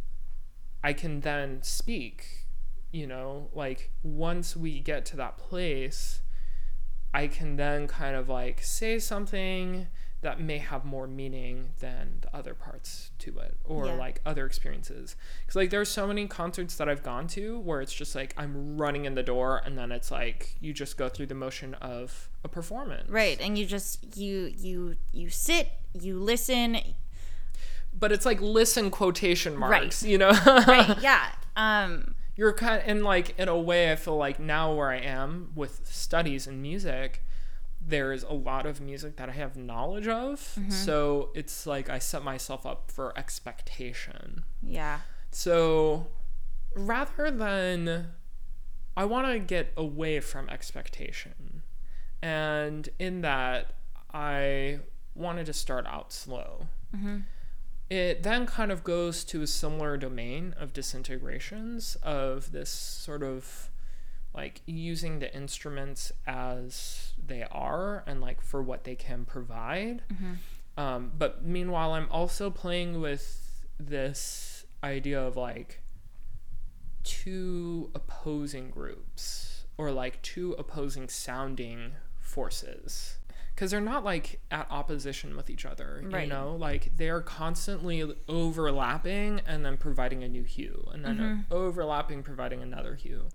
I 0.83 0.91
can 0.91 1.21
then 1.21 1.63
speak. 1.63 2.47
You 2.91 3.07
know, 3.07 3.49
like 3.53 3.91
once 4.03 4.57
we 4.57 4.81
get 4.81 5.05
to 5.05 5.15
that 5.15 5.37
place, 5.37 6.19
I 7.13 7.27
can 7.27 7.55
then 7.55 7.87
kind 7.87 8.17
of 8.17 8.27
like 8.27 8.61
say 8.61 8.99
something 8.99 9.87
that 10.19 10.41
may 10.41 10.57
have 10.57 10.83
more 10.83 11.07
meaning 11.07 11.69
than 11.79 12.17
the 12.21 12.35
other 12.35 12.53
parts 12.53 13.11
to 13.19 13.39
it 13.39 13.55
or 13.63 13.85
Yeah. 13.87 13.93
like 13.93 14.19
other 14.25 14.45
experiences. 14.45 15.15
Cuz 15.47 15.55
like 15.55 15.69
there's 15.69 15.87
so 15.89 16.05
many 16.05 16.27
concerts 16.27 16.75
that 16.75 16.89
I've 16.89 17.03
gone 17.03 17.27
to 17.29 17.57
where 17.61 17.79
it's 17.79 17.93
just 17.93 18.15
like 18.15 18.33
I'm 18.37 18.77
running 18.77 19.05
in 19.05 19.15
the 19.15 19.23
door 19.23 19.61
and 19.65 19.77
then 19.77 19.93
it's 19.93 20.11
like 20.11 20.55
you 20.59 20.73
just 20.73 20.97
go 20.97 21.07
through 21.07 21.27
the 21.27 21.35
motion 21.35 21.73
of 21.75 22.29
a 22.43 22.49
performance. 22.49 23.09
right, 23.09 23.39
and 23.39 23.57
you 23.57 23.65
just 23.65 24.17
you 24.17 24.51
you 24.57 24.97
you 25.13 25.29
sit, 25.29 25.69
you 25.93 26.19
listen. 26.19 26.77
But 27.97 28.11
it's 28.11 28.25
like 28.25 28.41
listen 28.41 28.89
quotation 28.91 29.53
Right. 29.59 29.81
marks, 29.81 30.03
you 30.03 30.17
know? 30.17 30.31
Right. 30.45 30.97
yeah. 31.01 31.29
Um. 31.55 32.15
you're 32.35 32.51
kind 32.53 32.81
of, 32.81 32.87
and 32.87 33.03
like 33.03 33.37
in 33.37 33.47
a 33.47 33.55
way 33.57 33.91
i 33.91 33.95
feel 33.95 34.17
like 34.17 34.39
now 34.39 34.73
where 34.73 34.89
i 34.89 34.97
am 34.97 35.51
with 35.53 35.81
studies 35.87 36.47
and 36.47 36.59
music 36.63 37.23
there's 37.79 38.23
a 38.23 38.33
lot 38.33 38.65
of 38.65 38.81
music 38.81 39.17
that 39.17 39.29
i 39.29 39.31
have 39.33 39.55
knowledge 39.55 40.07
of 40.07 40.39
Mm-hmm. 40.39 40.71
so 40.71 41.29
it's 41.35 41.67
like 41.67 41.91
i 41.91 41.99
set 41.99 42.23
myself 42.23 42.65
up 42.65 42.89
for 42.89 43.15
expectation 43.15 44.43
Yeah. 44.63 45.01
so 45.29 46.07
rather 46.75 47.29
than 47.29 48.07
i 48.97 49.05
want 49.05 49.27
to 49.31 49.37
get 49.37 49.71
away 49.77 50.19
from 50.19 50.49
expectation 50.49 51.61
and 52.23 52.89
in 52.97 53.21
that 53.21 53.73
i 54.11 54.79
wanted 55.13 55.45
to 55.45 55.53
start 55.53 55.85
out 55.85 56.11
slow 56.11 56.65
it 57.89 58.23
then 58.23 58.45
kind 58.45 58.71
of 58.71 58.83
goes 58.83 59.23
to 59.25 59.41
a 59.41 59.47
similar 59.47 59.97
domain 59.97 60.55
of 60.59 60.73
disintegrations 60.73 61.95
of 62.01 62.51
this 62.51 62.69
sort 62.69 63.21
of 63.23 63.69
like 64.33 64.61
using 64.65 65.19
the 65.19 65.31
instruments 65.35 66.11
as 66.25 67.13
they 67.23 67.43
are 67.51 68.03
and 68.07 68.19
like 68.19 68.41
for 68.41 68.63
what 68.63 68.83
they 68.83 68.95
can 68.95 69.25
provide. 69.25 70.01
Um, 70.75 71.11
but 71.17 71.45
meanwhile 71.45 71.93
i'm 71.93 72.07
also 72.09 72.49
playing 72.49 72.99
with 72.99 73.61
this 73.79 74.65
idea 74.83 75.21
of 75.21 75.35
like 75.37 75.81
two 77.03 77.91
opposing 77.93 78.69
groups 78.71 79.65
or 79.77 79.91
like 79.91 80.19
two 80.23 80.53
opposing 80.57 81.09
sounding 81.09 81.91
forces 82.19 83.17
because 83.53 83.71
they're 83.71 83.81
not 83.81 84.03
like 84.03 84.39
at 84.51 84.67
opposition 84.69 85.35
with 85.35 85.49
each 85.49 85.65
other 85.65 85.99
you 86.03 86.09
Right. 86.09 86.27
know 86.27 86.55
like 86.55 86.91
they're 86.97 87.21
constantly 87.21 88.03
overlapping 88.27 89.41
and 89.45 89.65
then 89.65 89.77
providing 89.77 90.23
a 90.23 90.29
new 90.29 90.43
hue 90.43 90.87
and 90.93 91.03
then 91.05 91.17
mm-hmm. 91.17 91.53
overlapping 91.53 92.23
providing 92.23 92.61
another 92.61 92.95
hue 92.95 93.27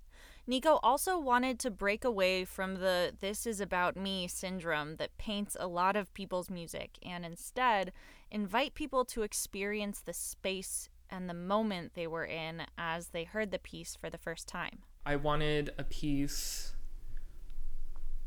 Nico 0.47 0.81
also 0.83 1.19
wanted 1.19 1.59
to 1.59 1.71
break 1.71 2.07
away 2.07 2.43
from 2.47 2.77
the 2.77 3.13
this 3.21 3.47
is 3.47 3.61
about 3.61 3.97
me 3.97 4.27
syndrome 4.27 4.97
that 4.97 5.17
paints 5.19 5.57
a 5.61 5.67
lot 5.67 5.95
of 5.95 6.15
people's 6.15 6.49
music 6.49 6.93
and 7.03 7.27
instead 7.27 7.93
invite 8.31 8.73
people 8.75 9.05
to 9.05 9.23
experience 9.23 10.01
the 10.01 10.15
space 10.15 10.89
and 11.11 11.29
the 11.29 11.35
moment 11.35 11.93
they 11.95 12.07
were 12.07 12.25
in 12.25 12.63
as 12.77 13.09
they 13.09 13.25
heard 13.25 13.51
the 13.51 13.59
piece 13.59 13.97
for 13.97 14.11
the 14.11 14.19
first 14.19 14.47
time. 14.49 14.81
I 15.05 15.17
wanted 15.17 15.71
a 15.79 15.85
piece, 15.85 16.75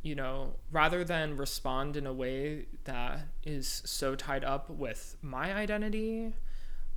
you 0.04 0.16
know, 0.16 0.56
rather 0.72 1.04
than 1.04 1.38
respond 1.38 1.96
in 1.96 2.08
a 2.08 2.14
way 2.14 2.66
that 2.86 3.28
is 3.44 3.82
so 3.86 4.16
tied 4.16 4.44
up 4.44 4.70
with 4.70 5.16
my 5.22 5.54
identity, 5.54 6.34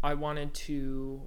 I 0.02 0.14
wanted 0.14 0.54
to 0.54 1.22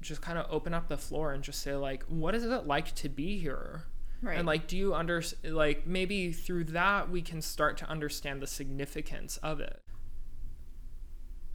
just 0.00 0.20
kind 0.20 0.38
of 0.38 0.46
open 0.50 0.74
up 0.74 0.88
the 0.88 0.98
floor 0.98 1.32
and 1.32 1.42
just 1.42 1.60
say, 1.60 1.74
like, 1.74 2.02
what 2.04 2.34
is 2.34 2.44
it 2.44 2.66
like 2.66 2.94
to 2.96 3.08
be 3.08 3.38
here? 3.38 3.84
Right. 4.22 4.38
And 4.38 4.46
like, 4.46 4.66
do 4.66 4.76
you 4.76 4.94
under 4.94 5.22
like 5.44 5.86
maybe 5.86 6.32
through 6.32 6.64
that 6.64 7.10
we 7.10 7.22
can 7.22 7.42
start 7.42 7.76
to 7.78 7.88
understand 7.88 8.40
the 8.40 8.46
significance 8.46 9.36
of 9.38 9.60
it. 9.60 9.82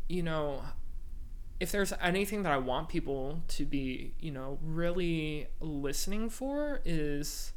You 0.08 0.24
know, 0.24 0.64
if 1.60 1.72
there's 1.72 1.94
anything 2.02 2.44
that 2.44 2.52
I 2.52 2.58
want 2.58 2.90
people 2.90 3.44
to 3.50 3.66
be, 3.66 4.14
you 4.20 4.32
know, 4.32 4.60
really 4.62 5.48
listening 5.60 6.30
for 6.30 6.82
is 6.86 7.54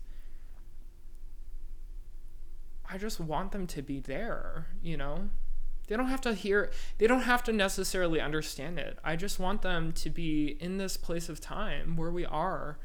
I 2.92 2.98
just 2.98 3.18
want 3.18 3.52
them 3.52 3.66
to 3.68 3.80
be 3.80 4.00
there, 4.00 4.66
you 4.82 4.98
know? 4.98 5.30
They 5.88 5.96
don't 5.96 6.08
have 6.08 6.20
to 6.22 6.34
hear 6.34 6.70
they 6.98 7.06
don't 7.06 7.22
have 7.22 7.42
to 7.44 7.52
necessarily 7.52 8.20
understand 8.20 8.78
it. 8.78 8.98
I 9.02 9.16
just 9.16 9.38
want 9.38 9.62
them 9.62 9.92
to 9.92 10.10
be 10.10 10.56
in 10.60 10.76
this 10.76 10.96
place 10.96 11.28
of 11.28 11.40
time 11.40 11.96
where 11.96 12.10
we 12.10 12.26
are. 12.26 12.78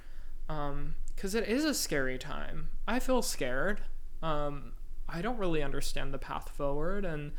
Um 0.47 0.95
cuz 1.17 1.35
it 1.35 1.47
is 1.47 1.65
a 1.65 1.73
scary 1.73 2.17
time. 2.17 2.69
I 2.87 2.99
feel 2.99 3.21
scared. 3.21 3.81
Um 4.23 4.73
I 5.09 5.21
don't 5.21 5.37
really 5.37 5.61
understand 5.61 6.13
the 6.13 6.17
path 6.17 6.49
forward 6.49 7.03
and 7.05 7.33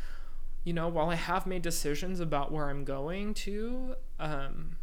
you 0.65 0.75
know, 0.75 0.89
while 0.89 1.09
I 1.09 1.15
have 1.15 1.47
made 1.47 1.63
decisions 1.63 2.21
about 2.21 2.53
where 2.53 2.69
I'm 2.69 2.85
going 2.85 3.33
to, 3.35 3.95
um, 4.21 4.77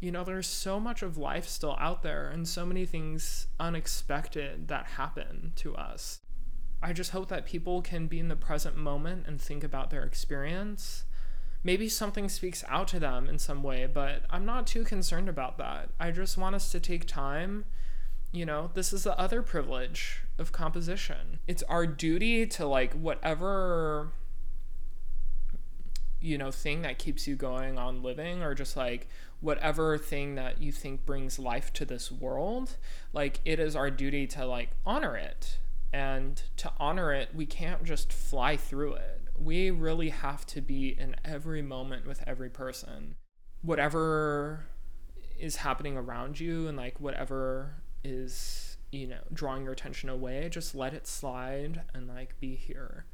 you 0.00 0.10
know, 0.12 0.24
there's 0.24 0.46
so 0.46 0.78
much 0.78 1.02
of 1.02 1.16
life 1.16 1.48
still 1.48 1.76
out 1.80 2.02
there 2.02 2.28
and 2.28 2.46
so 2.46 2.66
many 2.66 2.84
things 2.84 3.46
unexpected 3.58 4.68
that 4.68 4.86
happen 4.98 5.52
to 5.56 5.74
us. 5.74 6.20
I 6.86 6.92
just 6.92 7.10
hope 7.10 7.26
that 7.30 7.46
people 7.46 7.82
can 7.82 8.06
be 8.06 8.20
in 8.20 8.28
the 8.28 8.36
present 8.36 8.76
moment 8.76 9.26
and 9.26 9.40
think 9.40 9.64
about 9.64 9.90
their 9.90 10.04
experience. 10.04 11.02
Maybe 11.64 11.88
something 11.88 12.28
speaks 12.28 12.62
out 12.68 12.86
to 12.88 13.00
them 13.00 13.28
in 13.28 13.40
some 13.40 13.64
way, 13.64 13.88
but 13.92 14.22
I'm 14.30 14.46
not 14.46 14.68
too 14.68 14.84
concerned 14.84 15.28
about 15.28 15.58
that. 15.58 15.88
I 15.98 16.12
just 16.12 16.38
want 16.38 16.54
us 16.54 16.70
to 16.70 16.78
take 16.78 17.04
time. 17.04 17.64
You 18.30 18.46
know, 18.46 18.70
this 18.74 18.92
is 18.92 19.02
the 19.02 19.18
other 19.18 19.42
privilege 19.42 20.22
of 20.38 20.52
composition. 20.52 21.40
It's 21.48 21.64
our 21.64 21.88
duty 21.88 22.46
to, 22.46 22.68
like, 22.68 22.92
whatever 22.92 24.12
you 26.20 26.38
know 26.38 26.50
thing 26.50 26.82
that 26.82 26.98
keeps 26.98 27.26
you 27.26 27.34
going 27.34 27.78
on 27.78 28.02
living 28.02 28.42
or 28.42 28.54
just 28.54 28.74
like 28.74 29.06
whatever 29.40 29.98
thing 29.98 30.34
that 30.36 30.62
you 30.62 30.72
think 30.72 31.04
brings 31.04 31.38
life 31.38 31.72
to 31.74 31.84
this 31.84 32.10
world 32.10 32.78
like 33.12 33.38
it 33.44 33.60
is 33.60 33.76
our 33.76 33.90
duty 33.90 34.26
to 34.26 34.46
like 34.46 34.70
honor 34.86 35.14
it 35.14 35.58
and 35.92 36.42
to 36.56 36.72
honor 36.78 37.12
it 37.12 37.30
we 37.34 37.46
can't 37.46 37.84
just 37.84 38.12
fly 38.12 38.56
through 38.56 38.94
it. 38.94 39.22
We 39.38 39.70
really 39.70 40.10
have 40.10 40.46
to 40.46 40.60
be 40.60 40.88
in 40.98 41.16
every 41.24 41.62
moment 41.62 42.06
with 42.06 42.22
every 42.26 42.50
person. 42.50 43.16
Whatever 43.62 44.66
is 45.38 45.56
happening 45.56 45.96
around 45.96 46.40
you 46.40 46.66
and 46.68 46.76
like 46.76 47.00
whatever 47.00 47.74
is 48.02 48.76
you 48.92 49.06
know 49.06 49.20
drawing 49.32 49.64
your 49.64 49.72
attention 49.72 50.08
away 50.08 50.48
just 50.48 50.74
let 50.74 50.94
it 50.94 51.06
slide 51.06 51.82
and 51.94 52.08
like 52.08 52.38
be 52.40 52.54
here. 52.54 53.04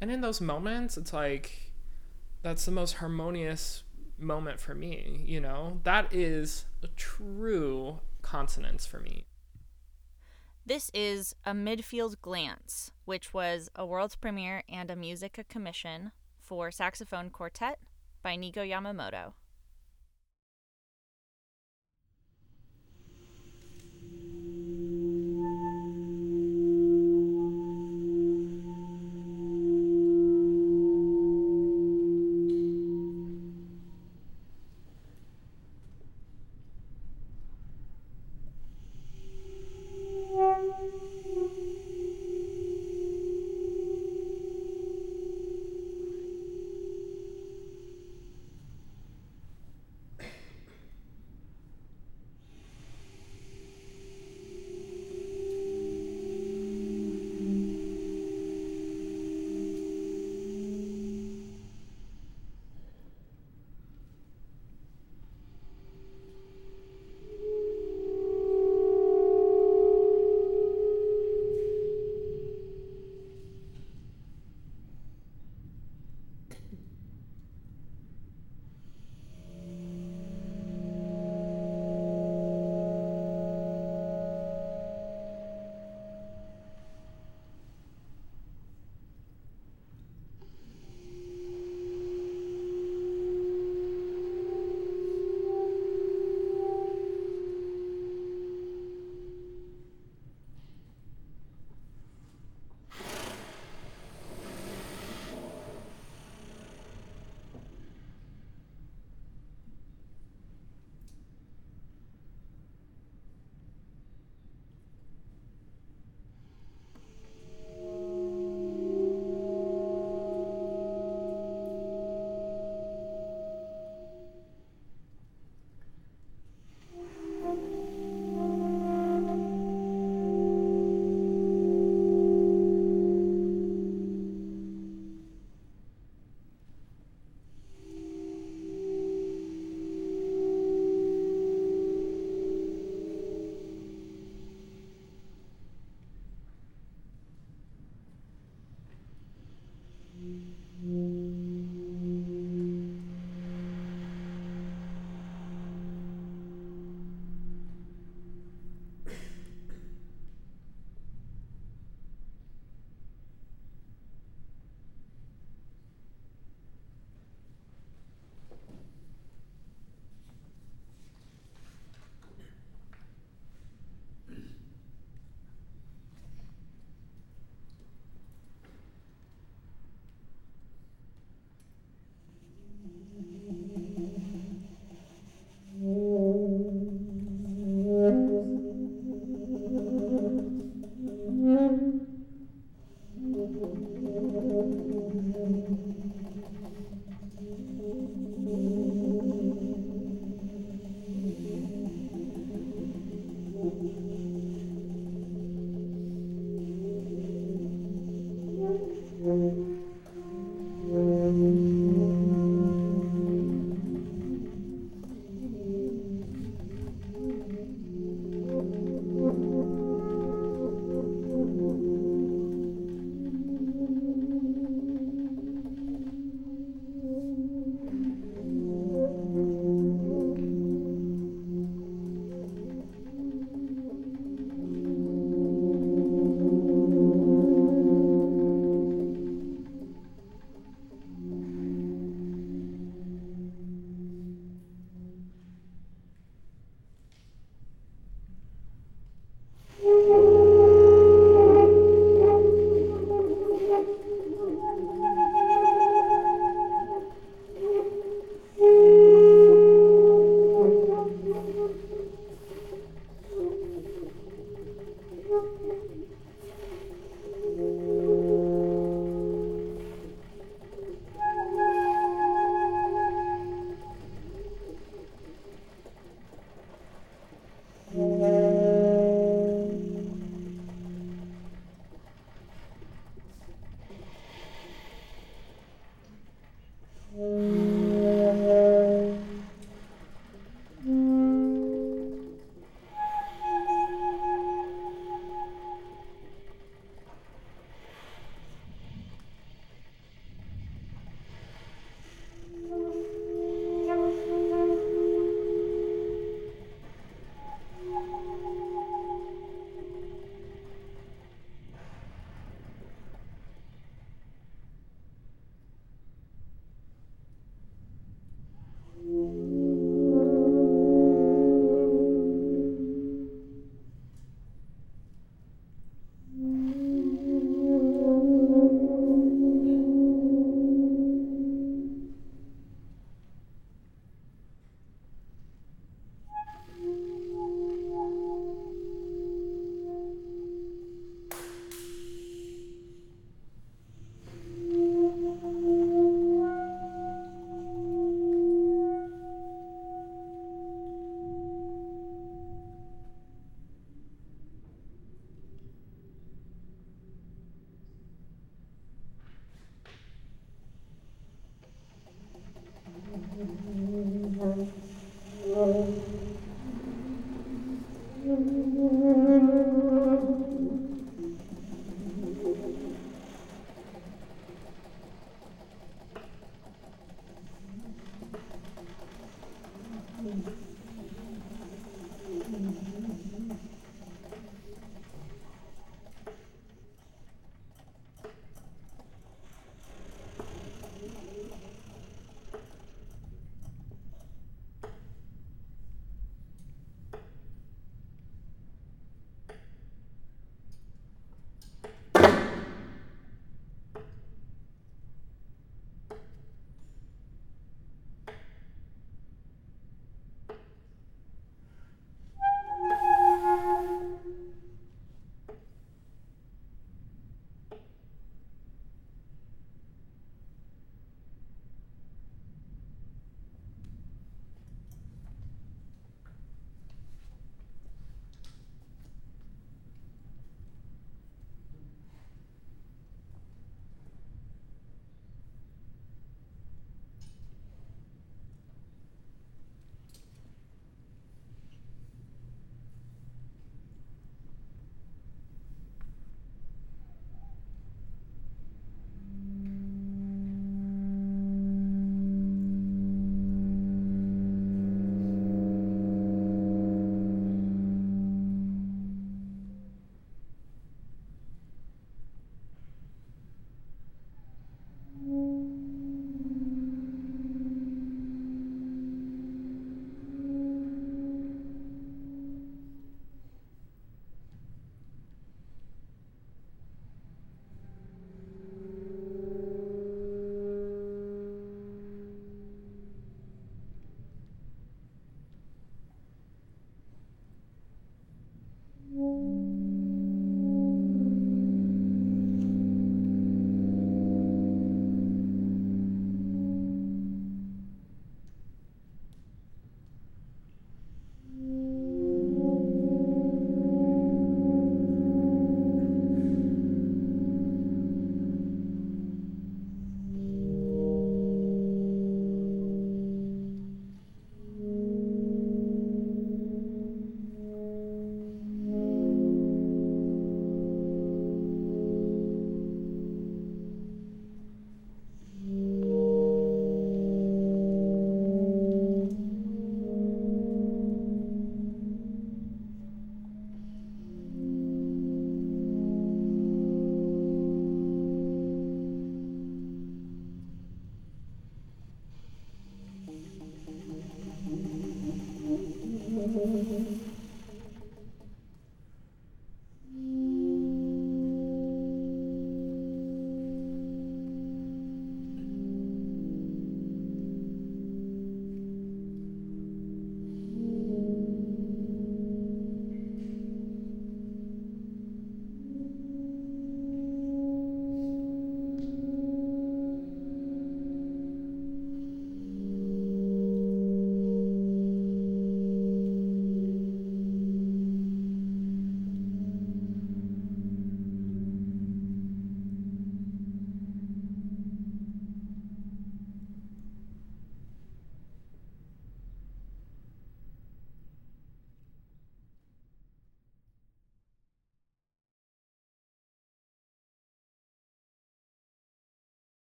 And 0.00 0.10
in 0.10 0.20
those 0.20 0.40
moments 0.40 0.96
it's 0.96 1.12
like 1.12 1.72
that's 2.42 2.64
the 2.64 2.70
most 2.70 2.94
harmonious 2.94 3.82
moment 4.18 4.60
for 4.60 4.74
me 4.74 5.22
you 5.26 5.40
know? 5.40 5.80
That 5.84 6.12
is 6.12 6.66
a 6.82 6.88
true 6.88 8.00
consonance 8.22 8.86
for 8.86 9.00
me 9.00 9.24
This 10.66 10.90
is 10.94 11.34
A 11.44 11.52
Midfield 11.52 12.22
Glance, 12.22 12.90
which 13.04 13.34
was 13.34 13.68
a 13.76 13.84
world 13.84 14.16
premiere 14.22 14.62
and 14.66 14.90
a 14.90 14.96
Musiqa 14.96 15.46
commission 15.46 16.10
for 16.40 16.70
saxophone 16.70 17.28
quartet 17.28 17.80
by 18.22 18.36
Nico 18.36 18.62
Yamamoto. 18.62 19.34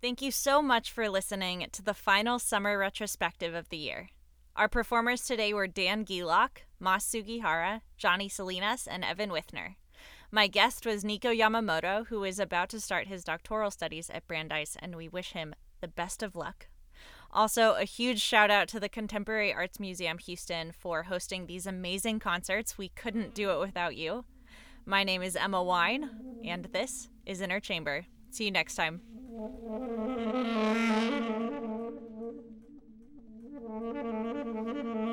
Thank 0.00 0.22
you 0.22 0.30
so 0.30 0.62
much 0.62 0.92
for 0.92 1.08
listening 1.08 1.66
to 1.72 1.82
the 1.82 1.92
final 1.92 2.38
summer 2.38 2.78
retrospective 2.78 3.52
of 3.52 3.68
the 3.68 3.76
year. 3.76 4.10
Our 4.54 4.68
performers 4.68 5.24
today 5.24 5.52
were 5.52 5.66
Dan 5.66 6.04
Gielok, 6.04 6.58
Mas 6.78 7.04
Sugihara, 7.04 7.80
Johnny 7.96 8.28
Salinas, 8.28 8.86
and 8.86 9.04
Evan 9.04 9.30
Withner. 9.30 9.74
My 10.30 10.46
guest 10.46 10.86
was 10.86 11.04
Nico 11.04 11.30
Yamamoto, 11.30 12.06
who 12.06 12.22
is 12.22 12.38
about 12.38 12.68
to 12.68 12.80
start 12.80 13.08
his 13.08 13.24
doctoral 13.24 13.72
studies 13.72 14.08
at 14.08 14.28
Brandeis, 14.28 14.76
and 14.78 14.94
we 14.94 15.08
wish 15.08 15.32
him 15.32 15.52
the 15.80 15.88
best 15.88 16.22
of 16.22 16.36
luck. 16.36 16.68
Also, 17.32 17.74
a 17.74 17.84
huge 17.84 18.20
shout 18.20 18.52
out 18.52 18.68
to 18.68 18.78
the 18.78 18.88
Contemporary 18.88 19.52
Arts 19.52 19.80
Museum 19.80 20.18
Houston 20.18 20.70
for 20.70 21.04
hosting 21.04 21.46
these 21.46 21.66
amazing 21.66 22.20
concerts. 22.20 22.78
We 22.78 22.90
couldn't 22.90 23.34
do 23.34 23.50
it 23.50 23.58
without 23.58 23.96
you. 23.96 24.24
My 24.86 25.02
name 25.02 25.22
is 25.22 25.34
Emma 25.34 25.60
Wine, 25.60 26.08
and 26.44 26.66
this 26.66 27.08
is 27.26 27.40
Inner 27.40 27.58
Chamber. 27.58 28.06
See 28.30 28.44
you 28.44 28.50
next 28.52 28.76
time. 28.76 29.00
Thank 29.38 29.52
you. 34.96 35.07